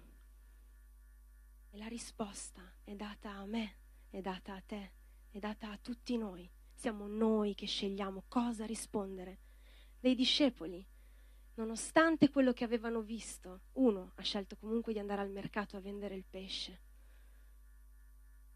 E 1.70 1.78
la 1.78 1.88
risposta 1.88 2.62
è 2.84 2.96
data 2.96 3.32
a 3.32 3.46
me, 3.46 3.76
è 4.10 4.20
data 4.20 4.56
a 4.56 4.62
te, 4.62 4.92
è 5.32 5.40
data 5.40 5.72
a 5.72 5.78
tutti 5.78 6.18
noi. 6.18 6.52
Siamo 6.78 7.08
noi 7.08 7.56
che 7.56 7.66
scegliamo 7.66 8.26
cosa 8.28 8.64
rispondere. 8.64 9.40
Dei 10.00 10.14
discepoli 10.14 10.86
nonostante 11.56 12.30
quello 12.30 12.54
che 12.54 12.64
avevano 12.64 13.02
visto, 13.02 13.62
uno 13.74 14.12
ha 14.14 14.22
scelto 14.22 14.58
comunque 14.58 14.94
di 14.94 15.00
andare 15.00 15.22
al 15.22 15.32
mercato 15.32 15.76
a 15.76 15.80
vendere 15.80 16.14
il 16.14 16.24
pesce. 16.24 16.82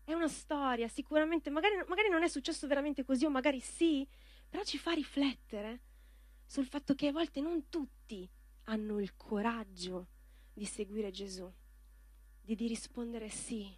È 0.03 0.13
una 0.13 0.27
storia, 0.27 0.87
sicuramente, 0.87 1.49
magari, 1.49 1.77
magari 1.87 2.09
non 2.09 2.21
è 2.21 2.27
successo 2.27 2.67
veramente 2.67 3.03
così 3.03 3.25
o 3.25 3.31
magari 3.31 3.59
sì, 3.59 4.07
però 4.47 4.63
ci 4.63 4.77
fa 4.77 4.91
riflettere 4.91 5.81
sul 6.45 6.67
fatto 6.67 6.93
che 6.93 7.07
a 7.07 7.11
volte 7.11 7.41
non 7.41 7.69
tutti 7.69 8.29
hanno 8.65 8.99
il 8.99 9.15
coraggio 9.15 10.09
di 10.53 10.65
seguire 10.65 11.09
Gesù, 11.09 11.51
di, 12.39 12.53
di 12.53 12.67
rispondere 12.67 13.29
sì, 13.29 13.75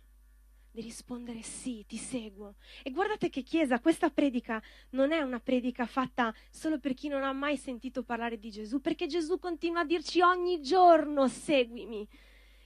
di 0.73 0.81
rispondere 0.81 1.43
sì, 1.43 1.85
ti 1.87 1.97
seguo. 1.97 2.55
E 2.81 2.89
guardate 2.89 3.29
che 3.29 3.43
Chiesa, 3.43 3.79
questa 3.79 4.09
predica 4.09 4.61
non 4.91 5.11
è 5.11 5.21
una 5.21 5.39
predica 5.39 5.85
fatta 5.85 6.33
solo 6.49 6.79
per 6.79 6.95
chi 6.95 7.09
non 7.09 7.23
ha 7.23 7.31
mai 7.31 7.57
sentito 7.57 8.01
parlare 8.01 8.39
di 8.39 8.49
Gesù, 8.49 8.81
perché 8.81 9.05
Gesù 9.05 9.37
continua 9.37 9.81
a 9.81 9.85
dirci 9.85 10.21
ogni 10.21 10.61
giorno 10.61 11.27
seguimi, 11.27 12.07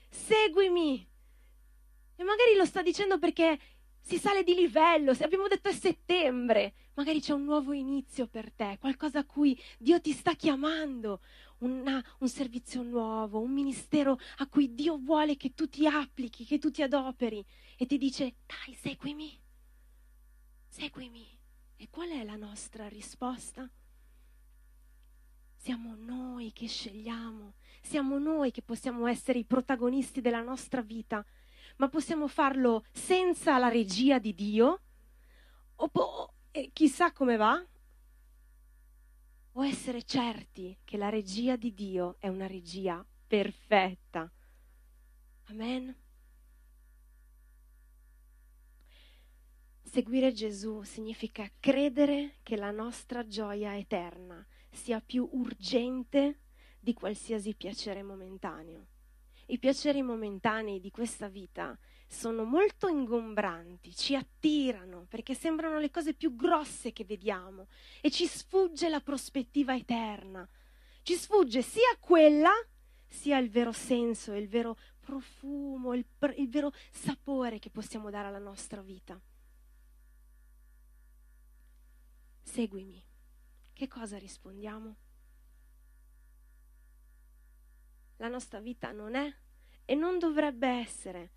seguimi. 0.08 1.06
E 2.16 2.24
magari 2.24 2.54
lo 2.56 2.64
sta 2.64 2.80
dicendo 2.80 3.18
perché 3.18 3.58
si 4.00 4.16
sale 4.16 4.42
di 4.42 4.54
livello, 4.54 5.12
se 5.12 5.24
abbiamo 5.24 5.46
detto 5.46 5.68
è 5.68 5.72
settembre, 5.74 6.72
magari 6.94 7.20
c'è 7.20 7.34
un 7.34 7.44
nuovo 7.44 7.74
inizio 7.74 8.26
per 8.26 8.50
te, 8.52 8.78
qualcosa 8.80 9.18
a 9.18 9.26
cui 9.26 9.60
Dio 9.76 10.00
ti 10.00 10.12
sta 10.12 10.32
chiamando, 10.32 11.20
una, 11.58 12.04
un 12.18 12.28
servizio 12.28 12.82
nuovo, 12.82 13.40
un 13.40 13.52
ministero 13.52 14.18
a 14.38 14.46
cui 14.46 14.74
Dio 14.74 14.98
vuole 14.98 15.36
che 15.36 15.54
tu 15.54 15.68
ti 15.68 15.86
applichi, 15.86 16.44
che 16.44 16.58
tu 16.58 16.70
ti 16.70 16.82
adoperi. 16.82 17.44
E 17.76 17.86
ti 17.86 17.98
dice 17.98 18.36
dai, 18.46 18.74
seguimi, 18.74 19.38
seguimi. 20.68 21.26
E 21.76 21.88
qual 21.90 22.10
è 22.10 22.24
la 22.24 22.36
nostra 22.36 22.88
risposta? 22.88 23.68
Siamo 25.56 25.94
noi 25.96 26.52
che 26.52 26.66
scegliamo, 26.66 27.54
siamo 27.82 28.18
noi 28.18 28.50
che 28.50 28.62
possiamo 28.62 29.06
essere 29.06 29.40
i 29.40 29.44
protagonisti 29.44 30.20
della 30.20 30.42
nostra 30.42 30.82
vita, 30.82 31.24
ma 31.76 31.88
possiamo 31.88 32.26
farlo 32.26 32.84
senza 32.92 33.58
la 33.58 33.68
regia 33.68 34.18
di 34.18 34.34
Dio, 34.34 34.80
o 35.76 35.88
po- 35.88 36.32
chissà 36.72 37.12
come 37.12 37.36
va, 37.36 37.64
o 39.58 39.64
essere 39.64 40.04
certi 40.04 40.78
che 40.84 40.96
la 40.96 41.08
regia 41.08 41.56
di 41.56 41.74
Dio 41.74 42.16
è 42.20 42.28
una 42.28 42.46
regia 42.46 43.04
perfetta. 43.26 44.30
Amen. 45.46 45.96
Seguire 49.82 50.32
Gesù 50.32 50.82
significa 50.82 51.50
credere 51.58 52.36
che 52.44 52.56
la 52.56 52.70
nostra 52.70 53.26
gioia 53.26 53.76
eterna 53.76 54.46
sia 54.70 55.00
più 55.00 55.28
urgente 55.32 56.42
di 56.78 56.94
qualsiasi 56.94 57.56
piacere 57.56 58.04
momentaneo. 58.04 58.86
I 59.46 59.58
piaceri 59.58 60.02
momentanei 60.02 60.78
di 60.78 60.90
questa 60.90 61.26
vita 61.28 61.76
sono 62.08 62.44
molto 62.44 62.88
ingombranti, 62.88 63.94
ci 63.94 64.16
attirano 64.16 65.06
perché 65.08 65.34
sembrano 65.34 65.78
le 65.78 65.90
cose 65.90 66.14
più 66.14 66.34
grosse 66.34 66.92
che 66.92 67.04
vediamo 67.04 67.68
e 68.00 68.10
ci 68.10 68.26
sfugge 68.26 68.88
la 68.88 69.00
prospettiva 69.00 69.76
eterna. 69.76 70.48
Ci 71.02 71.14
sfugge 71.14 71.62
sia 71.62 71.96
quella, 72.00 72.50
sia 73.06 73.38
il 73.38 73.50
vero 73.50 73.72
senso, 73.72 74.32
il 74.32 74.48
vero 74.48 74.76
profumo, 74.98 75.94
il, 75.94 76.04
il 76.36 76.48
vero 76.48 76.72
sapore 76.90 77.58
che 77.58 77.70
possiamo 77.70 78.10
dare 78.10 78.28
alla 78.28 78.38
nostra 78.38 78.80
vita. 78.80 79.20
seguimi. 82.48 83.04
Che 83.72 83.86
cosa 83.86 84.18
rispondiamo? 84.18 84.96
La 88.16 88.28
nostra 88.28 88.58
vita 88.58 88.90
non 88.90 89.14
è 89.14 89.32
e 89.84 89.94
non 89.94 90.18
dovrebbe 90.18 90.66
essere 90.66 91.30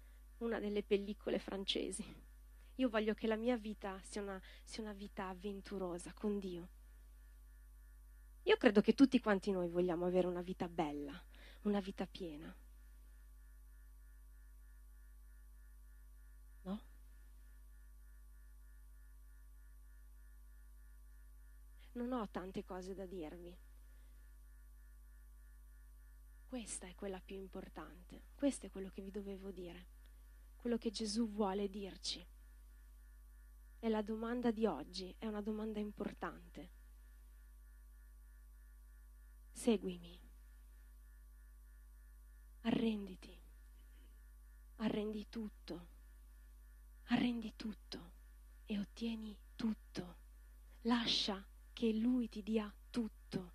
una 0.44 0.60
delle 0.60 0.84
pellicole 0.84 1.40
francesi. 1.40 2.04
Io 2.76 2.90
voglio 2.90 3.14
che 3.14 3.28
la 3.28 3.36
mia 3.36 3.58
vita 3.58 4.00
sia 4.04 4.22
una, 4.22 4.42
sia 4.64 4.84
una 4.84 4.94
vita 4.94 5.28
avventurosa 5.28 6.14
con 6.14 6.40
Dio. 6.40 6.70
Io 8.44 8.58
credo 8.58 8.82
che 8.82 8.94
tutti 8.94 9.20
quanti 9.20 9.52
noi 9.52 9.70
vogliamo 9.70 10.06
avere 10.06 10.28
una 10.28 10.42
vita 10.42 10.68
bella, 10.68 11.20
una 11.62 11.80
vita 11.80 12.08
piena. 12.08 12.56
non 21.94 22.14
ho 22.14 22.30
tante 22.30 22.64
cose 22.64 22.94
da 22.94 23.06
dirvi. 23.06 23.56
Questa 26.48 26.88
è 26.88 26.96
quella 26.96 27.20
più 27.20 27.36
importante, 27.36 28.24
questo 28.36 28.66
è 28.66 28.70
quello 28.70 28.90
che 28.90 29.02
vi 29.02 29.12
dovevo 29.12 29.52
dire, 29.52 29.88
quello 30.62 30.78
che 30.78 30.92
Gesù 30.92 31.28
vuole 31.28 31.68
dirci. 31.70 32.26
E 33.80 33.90
la 33.90 34.04
domanda 34.04 34.52
di 34.52 34.68
oggi 34.68 35.14
è 35.18 35.26
una 35.26 35.42
domanda 35.42 35.80
importante. 35.80 36.70
Seguimi, 39.52 40.20
arrenditi, 42.62 43.36
arrendi 44.78 45.28
tutto, 45.30 45.88
arrendi 47.06 47.54
tutto 47.56 48.12
e 48.68 48.80
ottieni 48.80 49.36
tutto. 49.56 50.20
Lascia 50.82 51.44
che 51.74 51.92
Lui 51.92 52.30
ti 52.30 52.44
dia 52.44 52.72
tutto. 52.92 53.54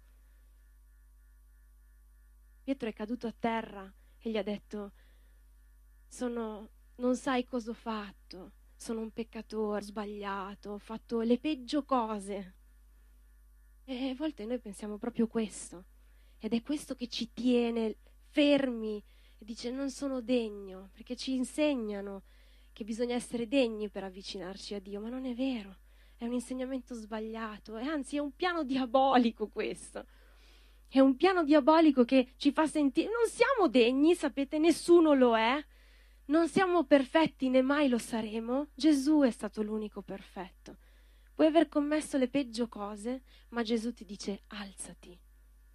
Pietro 2.63 2.89
è 2.89 2.93
caduto 2.93 3.29
a 3.29 3.33
terra 3.33 3.93
e 4.19 4.31
gli 4.31 4.37
ha 4.37 4.43
detto, 4.43 4.93
sono, 6.09 6.71
non 6.97 7.17
sai 7.17 7.45
cosa 7.45 7.71
ho 7.71 7.75
fatto, 7.75 8.53
sono 8.77 9.01
un 9.01 9.11
peccatore, 9.11 9.83
ho 9.83 9.87
sbagliato, 9.87 10.71
ho 10.71 10.79
fatto 10.79 11.21
le 11.21 11.39
peggio 11.39 11.85
cose. 11.85 12.55
E 13.85 14.11
a 14.11 14.15
volte 14.15 14.45
noi 14.45 14.59
pensiamo 14.59 14.99
proprio 14.99 15.27
questo, 15.27 15.85
ed 16.39 16.53
è 16.53 16.63
questo 16.63 16.95
che 16.95 17.09
ci 17.09 17.33
tiene 17.33 17.97
fermi 18.29 19.03
e 19.39 19.45
dice 19.45 19.71
non 19.71 19.91
sono 19.91 20.21
degno, 20.21 20.91
perché 20.93 21.17
ci 21.17 21.35
insegnano 21.35 22.23
che 22.73 22.85
bisogna 22.85 23.15
essere 23.15 23.49
degni 23.49 23.89
per 23.89 24.05
avvicinarci 24.05 24.75
a 24.75 24.81
Dio, 24.81 25.01
ma 25.01 25.09
non 25.09 25.25
è 25.25 25.35
vero. 25.35 25.77
È 26.17 26.25
un 26.25 26.33
insegnamento 26.33 26.95
sbagliato, 26.95 27.77
e 27.77 27.87
anzi 27.87 28.17
è 28.17 28.21
un 28.21 28.35
piano 28.35 28.65
diabolico 28.65 29.49
questo. 29.49 30.07
È 30.89 30.99
un 30.99 31.17
piano 31.17 31.45
diabolico 31.45 32.05
che 32.05 32.33
ci 32.37 32.53
fa 32.53 32.67
sentire, 32.67 33.09
non 33.09 33.29
siamo 33.29 33.69
degni, 33.69 34.15
sapete, 34.15 34.59
nessuno 34.59 35.15
lo 35.15 35.37
è, 35.37 35.63
non 36.27 36.49
siamo 36.49 36.85
perfetti 36.85 37.49
né 37.49 37.63
mai 37.63 37.89
lo 37.89 37.99
saremo, 37.99 38.69
Gesù 38.75 39.21
è 39.21 39.31
stato 39.31 39.63
l'unico 39.63 40.03
perfetto. 40.03 40.79
Puoi 41.35 41.47
aver 41.47 41.69
commesso 41.69 42.17
le 42.17 42.29
peggio 42.29 42.69
cose, 42.69 43.23
ma 43.51 43.63
Gesù 43.63 43.93
ti 43.93 44.05
dice 44.05 44.43
alzati, 44.49 45.19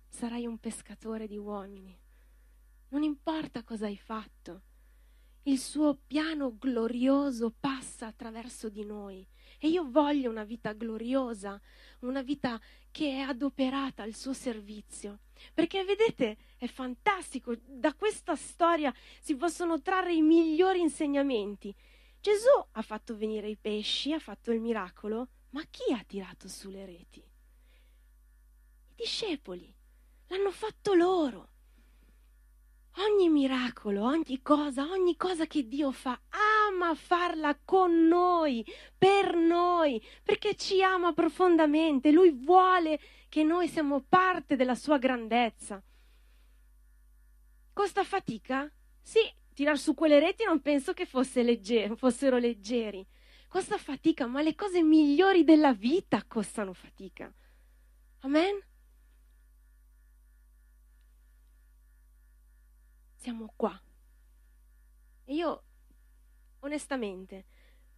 sarai 0.09 0.45
un 0.45 0.57
pescatore 0.57 1.27
di 1.27 1.37
uomini. 1.37 1.97
Non 2.89 3.03
importa 3.03 3.63
cosa 3.63 3.85
hai 3.85 3.97
fatto, 3.97 4.63
il 5.43 5.57
suo 5.57 5.97
piano 6.05 6.57
glorioso 6.57 7.53
passa 7.57 8.07
attraverso 8.07 8.69
di 8.69 8.83
noi 8.83 9.25
e 9.57 9.69
io 9.69 9.89
voglio 9.89 10.29
una 10.29 10.43
vita 10.43 10.73
gloriosa, 10.73 11.59
una 12.01 12.21
vita 12.21 12.59
che 12.91 13.17
è 13.17 13.19
adoperata 13.19 14.03
al 14.03 14.13
suo 14.13 14.33
servizio. 14.33 15.19
Perché 15.53 15.83
vedete, 15.83 16.37
è 16.57 16.67
fantastico, 16.67 17.55
da 17.65 17.93
questa 17.93 18.35
storia 18.35 18.93
si 19.19 19.35
possono 19.35 19.81
trarre 19.81 20.13
i 20.13 20.21
migliori 20.21 20.81
insegnamenti. 20.81 21.73
Gesù 22.19 22.49
ha 22.71 22.81
fatto 22.81 23.17
venire 23.17 23.49
i 23.49 23.57
pesci, 23.57 24.13
ha 24.13 24.19
fatto 24.19 24.51
il 24.51 24.59
miracolo, 24.59 25.29
ma 25.51 25.63
chi 25.69 25.91
ha 25.91 26.03
tirato 26.05 26.47
su 26.47 26.69
le 26.69 26.85
reti? 26.85 27.19
I 27.19 28.93
discepoli. 28.95 29.73
L'hanno 30.27 30.51
fatto 30.51 30.93
loro. 30.93 31.50
Ogni 32.97 33.29
miracolo, 33.29 34.03
ogni 34.03 34.41
cosa, 34.41 34.83
ogni 34.89 35.15
cosa 35.15 35.45
che 35.45 35.67
Dio 35.67 35.91
fa, 35.91 36.19
ama 36.67 36.93
farla 36.93 37.57
con 37.63 38.07
noi, 38.07 38.65
per 38.97 39.35
noi, 39.35 40.03
perché 40.23 40.55
ci 40.55 40.83
ama 40.83 41.13
profondamente. 41.13 42.11
Lui 42.11 42.31
vuole 42.31 42.99
che 43.29 43.43
noi 43.43 43.69
siamo 43.69 44.03
parte 44.07 44.57
della 44.57 44.75
sua 44.75 44.97
grandezza. 44.97 45.81
Costa 47.71 48.03
fatica? 48.03 48.69
Sì, 49.01 49.21
tirar 49.53 49.77
su 49.77 49.93
quelle 49.93 50.19
reti 50.19 50.43
non 50.43 50.61
penso 50.61 50.91
che 50.93 51.05
fosse 51.05 51.43
leggero, 51.43 51.95
fossero 51.95 52.37
leggeri. 52.37 53.05
Costa 53.47 53.77
fatica, 53.77 54.27
ma 54.27 54.41
le 54.41 54.53
cose 54.53 54.83
migliori 54.83 55.43
della 55.45 55.73
vita 55.73 56.23
costano 56.27 56.73
fatica. 56.73 57.33
Amen? 58.19 58.59
Siamo 63.21 63.53
qua. 63.55 63.79
E 65.25 65.33
io, 65.35 65.63
onestamente, 66.61 67.45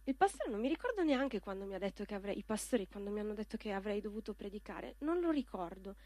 il 0.04 0.14
pastore 0.16 0.50
non 0.50 0.60
mi 0.60 0.68
ricordo 0.68 1.02
neanche 1.02 1.40
quando 1.40 1.64
mi 1.64 1.74
ha 1.74 1.78
detto 1.78 2.04
che 2.04 2.14
avrei, 2.14 2.36
i 2.36 2.44
pastori 2.44 2.86
quando 2.86 3.10
mi 3.10 3.20
hanno 3.20 3.32
detto 3.32 3.56
che 3.56 3.72
avrei 3.72 4.02
dovuto 4.02 4.34
predicare, 4.34 4.96
non 4.98 5.20
lo 5.20 5.30
ricordo. 5.30 5.96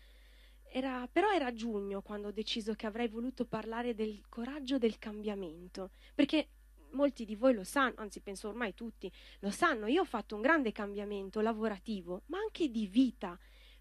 Era, 0.71 1.09
però 1.11 1.33
era 1.33 1.53
giugno 1.53 2.01
quando 2.01 2.29
ho 2.29 2.31
deciso 2.31 2.75
che 2.75 2.87
avrei 2.87 3.09
voluto 3.09 3.45
parlare 3.45 3.93
del 3.93 4.23
coraggio 4.29 4.79
del 4.79 5.01
cambiamento, 5.01 5.91
perché 6.15 6.51
molti 6.91 7.25
di 7.25 7.35
voi 7.35 7.55
lo 7.55 7.65
sanno, 7.65 7.95
anzi 7.97 8.21
penso 8.21 8.47
ormai 8.47 8.73
tutti 8.73 9.11
lo 9.41 9.51
sanno, 9.51 9.89
io 9.89 10.03
ho 10.03 10.05
fatto 10.05 10.37
un 10.37 10.43
grande 10.43 10.71
cambiamento 10.71 11.41
lavorativo, 11.41 12.23
ma 12.27 12.39
anche 12.39 12.71
di 12.71 12.87
vita, 12.87 13.37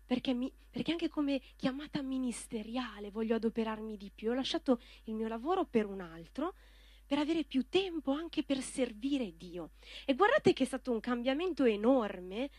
perché, 0.08 0.34
mi, 0.34 0.52
perché 0.72 0.92
anche 0.92 1.10
come 1.10 1.42
chiamata 1.58 2.02
ministeriale 2.02 3.12
voglio 3.12 3.36
adoperarmi 3.36 3.98
di 3.98 4.10
più. 4.10 4.32
Ho 4.32 4.34
lasciato 4.34 4.82
il 5.04 5.14
mio 5.14 5.28
lavoro 5.28 5.66
per 5.66 5.86
un 5.86 6.00
altro, 6.00 6.56
per 7.06 7.20
avere 7.20 7.44
più 7.44 7.68
tempo 7.68 8.14
anche 8.14 8.44
per 8.44 8.62
servire 8.62 9.36
Dio. 9.36 9.72
E 10.06 10.16
guardate 10.16 10.54
che 10.54 10.64
è 10.64 10.66
stato 10.66 10.92
un 10.92 11.02
cambiamento 11.02 11.66
enorme 11.66 12.50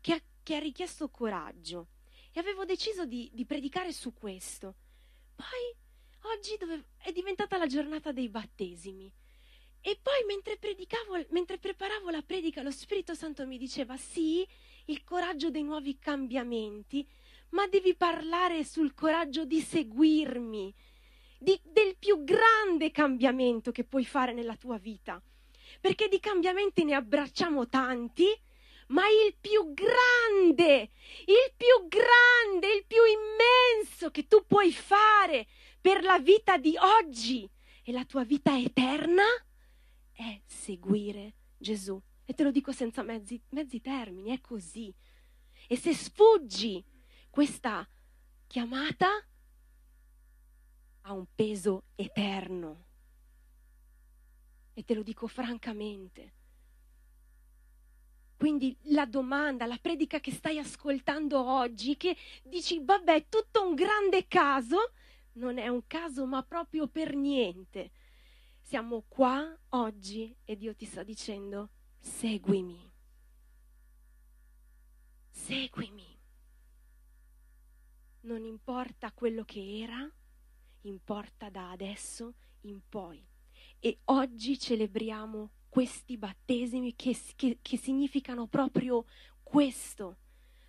che 0.00 0.12
ha, 0.12 0.20
che 0.42 0.56
ha 0.56 0.58
richiesto 0.58 1.08
coraggio. 1.08 1.86
E 2.32 2.40
avevo 2.40 2.64
deciso 2.64 3.06
di, 3.06 3.30
di 3.32 3.46
predicare 3.46 3.92
su 3.92 4.12
questo. 4.12 4.74
Poi 5.36 6.32
oggi 6.32 6.56
dove, 6.58 6.88
è 6.98 7.12
diventata 7.12 7.56
la 7.56 7.66
giornata 7.66 8.10
dei 8.10 8.28
battesimi. 8.28 9.10
E 9.80 9.98
poi 10.02 10.24
mentre 10.26 10.58
predicavo, 10.58 11.24
mentre 11.30 11.58
preparavo 11.58 12.10
la 12.10 12.22
predica, 12.22 12.62
lo 12.62 12.72
Spirito 12.72 13.14
Santo 13.14 13.46
mi 13.46 13.56
diceva: 13.56 13.96
Sì, 13.96 14.46
il 14.88 15.04
coraggio 15.04 15.50
dei 15.50 15.62
nuovi 15.62 15.98
cambiamenti, 15.98 17.06
ma 17.50 17.66
devi 17.66 17.94
parlare 17.94 18.64
sul 18.64 18.94
coraggio 18.94 19.44
di 19.44 19.60
seguirmi, 19.60 20.74
di, 21.38 21.58
del 21.62 21.96
più 21.98 22.24
grande 22.24 22.90
cambiamento 22.90 23.70
che 23.70 23.84
puoi 23.84 24.04
fare 24.04 24.32
nella 24.32 24.56
tua 24.56 24.78
vita. 24.78 25.22
Perché 25.80 26.08
di 26.08 26.20
cambiamenti 26.20 26.84
ne 26.84 26.94
abbracciamo 26.94 27.68
tanti, 27.68 28.26
ma 28.88 29.02
il 29.08 29.36
più 29.38 29.74
grande, 29.74 30.90
il 31.26 31.52
più 31.54 31.88
grande, 31.88 32.74
il 32.74 32.84
più 32.86 33.02
immenso 33.04 34.10
che 34.10 34.26
tu 34.26 34.44
puoi 34.46 34.72
fare 34.72 35.46
per 35.80 36.02
la 36.02 36.18
vita 36.18 36.56
di 36.56 36.74
oggi 36.78 37.48
e 37.82 37.92
la 37.92 38.04
tua 38.04 38.24
vita 38.24 38.58
eterna 38.58 39.24
è 40.12 40.40
seguire 40.46 41.34
Gesù. 41.58 42.00
E 42.30 42.34
te 42.34 42.42
lo 42.42 42.50
dico 42.50 42.72
senza 42.72 43.02
mezzi, 43.02 43.40
mezzi 43.48 43.80
termini, 43.80 44.36
è 44.36 44.40
così. 44.42 44.94
E 45.66 45.78
se 45.78 45.94
sfuggi 45.94 46.84
questa 47.30 47.88
chiamata, 48.46 49.08
ha 51.00 51.12
un 51.14 51.24
peso 51.34 51.84
eterno. 51.94 52.84
E 54.74 54.84
te 54.84 54.92
lo 54.92 55.02
dico 55.02 55.26
francamente. 55.26 56.34
Quindi 58.36 58.76
la 58.82 59.06
domanda, 59.06 59.64
la 59.64 59.78
predica 59.80 60.20
che 60.20 60.30
stai 60.30 60.58
ascoltando 60.58 61.42
oggi, 61.42 61.96
che 61.96 62.14
dici, 62.42 62.78
vabbè, 62.84 63.28
tutto 63.30 63.66
un 63.66 63.74
grande 63.74 64.26
caso, 64.28 64.92
non 65.36 65.56
è 65.56 65.68
un 65.68 65.86
caso, 65.86 66.26
ma 66.26 66.42
proprio 66.42 66.88
per 66.88 67.16
niente. 67.16 67.90
Siamo 68.60 69.06
qua 69.08 69.58
oggi 69.70 70.36
e 70.44 70.58
Dio 70.58 70.76
ti 70.76 70.84
sta 70.84 71.02
dicendo, 71.02 71.70
seguimi. 72.08 72.90
Seguimi. 75.30 76.18
Non 78.22 78.44
importa 78.44 79.12
quello 79.12 79.44
che 79.44 79.80
era, 79.82 80.10
importa 80.82 81.48
da 81.50 81.70
adesso 81.70 82.34
in 82.62 82.80
poi. 82.88 83.24
E 83.78 83.98
oggi 84.06 84.58
celebriamo 84.58 85.50
questi 85.68 86.16
battesimi 86.16 86.96
che, 86.96 87.16
che, 87.36 87.58
che 87.62 87.76
significano 87.76 88.46
proprio 88.46 89.04
questo. 89.42 90.16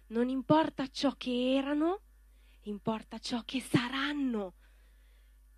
Non 0.07 0.29
importa 0.29 0.87
ciò 0.87 1.15
che 1.17 1.55
erano, 1.55 2.01
importa 2.63 3.17
ciò 3.17 3.41
che 3.43 3.61
saranno. 3.61 4.53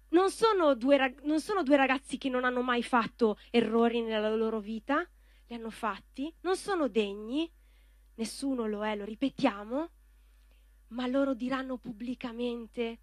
Non 0.10 0.30
sono, 0.30 0.76
due, 0.76 1.16
non 1.24 1.42
sono 1.42 1.64
due 1.64 1.76
ragazzi 1.76 2.18
che 2.18 2.30
non 2.30 2.46
hanno 2.46 2.62
mai 2.62 2.84
fatto 2.84 3.38
errori 3.50 4.02
nella 4.02 4.34
loro 4.34 4.60
vita, 4.60 5.06
li 5.52 5.58
hanno 5.58 5.70
fatti, 5.70 6.34
non 6.42 6.56
sono 6.56 6.88
degni, 6.88 7.52
nessuno 8.16 8.68
lo 8.68 8.86
è, 8.86 8.96
lo 8.96 9.04
ripetiamo, 9.04 9.90
ma 10.88 11.08
loro 11.08 11.34
diranno 11.34 11.78
pubblicamente, 11.78 13.00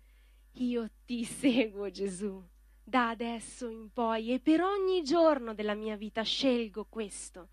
io 0.53 0.91
ti 1.05 1.25
seguo 1.25 1.91
Gesù, 1.91 2.43
da 2.83 3.11
adesso 3.11 3.69
in 3.69 3.93
poi 3.93 4.33
e 4.33 4.41
per 4.41 4.63
ogni 4.63 5.03
giorno 5.03 5.53
della 5.53 5.75
mia 5.75 5.97
vita 5.97 6.23
scelgo 6.23 6.87
questo, 6.87 7.51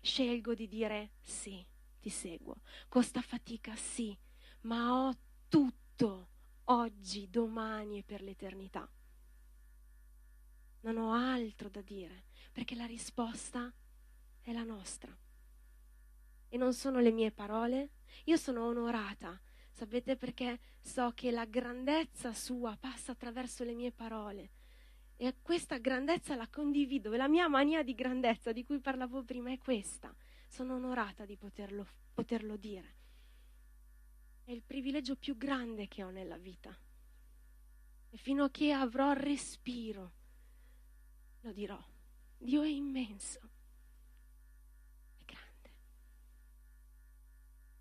scelgo 0.00 0.54
di 0.54 0.68
dire 0.68 1.10
sì, 1.20 1.66
ti 2.00 2.08
seguo, 2.08 2.60
costa 2.88 3.20
fatica 3.22 3.74
sì, 3.74 4.16
ma 4.62 5.06
ho 5.06 5.16
tutto 5.48 6.28
oggi, 6.64 7.28
domani 7.28 7.98
e 7.98 8.04
per 8.04 8.22
l'eternità. 8.22 8.88
Non 10.82 10.96
ho 10.98 11.12
altro 11.12 11.68
da 11.68 11.82
dire, 11.82 12.26
perché 12.52 12.76
la 12.76 12.86
risposta 12.86 13.72
è 14.50 14.52
la 14.52 14.64
nostra. 14.64 15.16
E 16.48 16.56
non 16.56 16.74
sono 16.74 16.98
le 16.98 17.12
mie 17.12 17.30
parole, 17.30 17.90
io 18.24 18.36
sono 18.36 18.66
onorata, 18.66 19.40
sapete 19.70 20.16
perché 20.16 20.58
so 20.80 21.12
che 21.14 21.30
la 21.30 21.44
grandezza 21.44 22.32
sua 22.32 22.76
passa 22.76 23.12
attraverso 23.12 23.64
le 23.64 23.74
mie 23.74 23.92
parole. 23.92 24.50
E 25.16 25.36
questa 25.42 25.78
grandezza 25.78 26.34
la 26.34 26.48
condivido, 26.48 27.12
e 27.12 27.16
la 27.16 27.28
mia 27.28 27.46
mania 27.46 27.82
di 27.82 27.94
grandezza 27.94 28.52
di 28.52 28.64
cui 28.64 28.80
parlavo 28.80 29.22
prima 29.22 29.52
è 29.52 29.58
questa. 29.58 30.14
Sono 30.48 30.74
onorata 30.74 31.24
di 31.24 31.36
poterlo, 31.36 31.86
poterlo 32.12 32.56
dire. 32.56 32.96
È 34.42 34.50
il 34.50 34.62
privilegio 34.62 35.14
più 35.14 35.36
grande 35.36 35.86
che 35.86 36.02
ho 36.02 36.10
nella 36.10 36.38
vita. 36.38 36.76
E 38.12 38.16
fino 38.16 38.44
a 38.44 38.50
che 38.50 38.72
avrò 38.72 39.12
respiro, 39.12 40.12
lo 41.42 41.52
dirò. 41.52 41.80
Dio 42.38 42.62
è 42.62 42.68
immenso. 42.68 43.38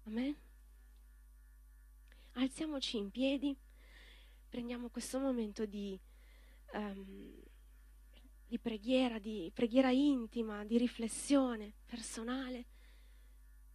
Amen. 0.10 0.36
Alziamoci 2.32 2.98
in 2.98 3.12
piedi, 3.12 3.56
prendiamo 4.50 4.90
questo 4.90 5.20
momento 5.20 5.68
di, 5.68 6.00
um, 6.74 7.32
di 8.48 8.58
preghiera, 8.58 9.20
di 9.20 9.52
preghiera 9.54 9.92
intima, 9.92 10.66
di 10.66 10.80
riflessione 10.80 11.74
personale. 11.86 12.66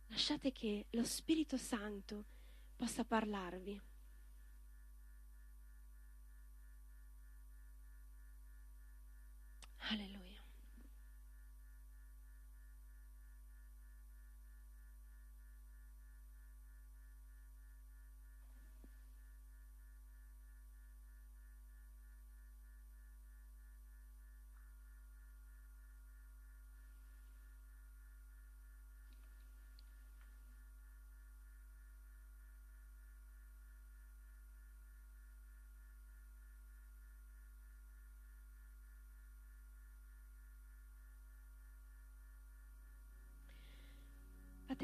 Lasciate 0.09 0.51
che 0.51 0.87
lo 0.91 1.05
Spirito 1.05 1.57
Santo 1.57 2.25
possa 2.75 3.05
parlarvi. 3.05 3.81
Alleluia. 9.91 10.34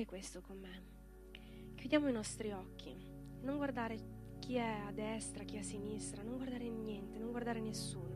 Fate 0.00 0.06
questo 0.06 0.40
con 0.40 0.58
me. 0.58 0.82
Chiudiamo 1.74 2.08
i 2.08 2.12
nostri 2.12 2.50
occhi, 2.52 2.94
non 3.42 3.56
guardare 3.56 3.98
chi 4.38 4.54
è 4.54 4.78
a 4.86 4.92
destra, 4.92 5.44
chi 5.44 5.56
è 5.56 5.58
a 5.58 5.62
sinistra, 5.62 6.22
non 6.22 6.36
guardare 6.36 6.68
niente, 6.68 7.18
non 7.18 7.30
guardare 7.30 7.60
nessuno. 7.60 8.08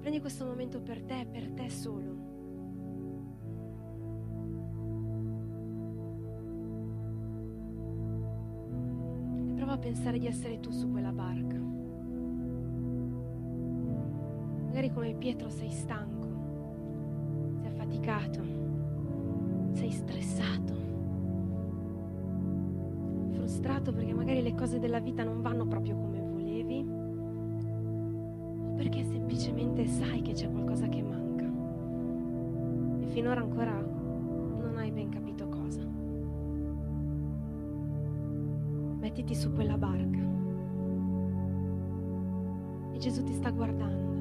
Prendi 0.00 0.20
questo 0.20 0.44
momento 0.46 0.80
per 0.80 1.02
te, 1.02 1.26
per 1.30 1.50
te 1.50 1.68
solo. 1.68 2.30
E 9.48 9.54
prova 9.54 9.72
a 9.72 9.78
pensare 9.78 10.18
di 10.18 10.26
essere 10.26 10.60
tu 10.60 10.70
su 10.70 10.90
quella 10.90 11.12
barca. 11.12 11.58
Magari 14.64 14.90
come 14.92 15.14
Pietro 15.14 15.50
sei 15.50 15.70
stanco, 15.70 17.60
sei 17.60 17.66
affaticato, 17.66 18.42
sei 19.74 19.90
stressato, 19.90 20.81
frustrato 23.42 23.92
perché 23.92 24.14
magari 24.14 24.40
le 24.40 24.54
cose 24.54 24.78
della 24.78 25.00
vita 25.00 25.24
non 25.24 25.42
vanno 25.42 25.66
proprio 25.66 25.96
come 25.96 26.20
volevi 26.20 26.86
o 28.68 28.74
perché 28.76 29.02
semplicemente 29.02 29.84
sai 29.86 30.22
che 30.22 30.32
c'è 30.32 30.48
qualcosa 30.48 30.86
che 30.88 31.02
manca 31.02 31.50
e 33.00 33.06
finora 33.08 33.40
ancora 33.40 33.72
non 33.72 34.76
hai 34.76 34.92
ben 34.92 35.08
capito 35.08 35.48
cosa. 35.48 35.80
Mettiti 39.00 39.34
su 39.34 39.52
quella 39.52 39.76
barca 39.76 40.20
e 42.92 42.98
Gesù 42.98 43.24
ti 43.24 43.32
sta 43.32 43.50
guardando. 43.50 44.11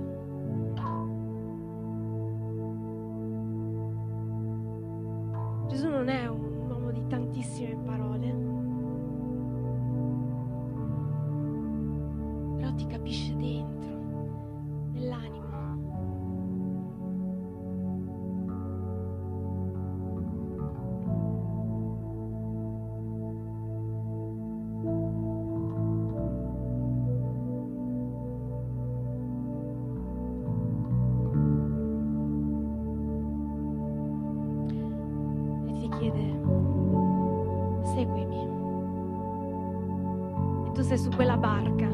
Quella 41.22 41.38
barca, 41.38 41.88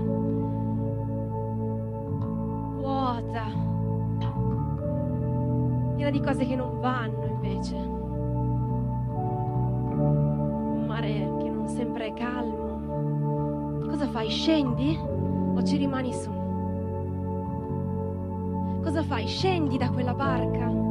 vuota, 2.78 3.44
piena 5.96 6.10
di 6.10 6.22
cose 6.22 6.46
che 6.46 6.56
non 6.56 6.80
vanno 6.80 7.26
invece. 7.26 7.76
Un 9.96 10.86
mare 10.88 11.10
che 11.40 11.50
non 11.50 11.68
sempre 11.68 12.06
è 12.06 12.14
calmo. 12.14 13.82
Cosa 13.86 14.08
fai? 14.08 14.30
Scendi 14.30 14.98
o 14.98 15.62
ci 15.62 15.76
rimani 15.76 16.14
su? 16.14 16.32
Cosa 18.82 19.04
fai? 19.04 19.28
Scendi 19.28 19.78
da 19.78 19.90
quella 19.90 20.14
barca? 20.14 20.87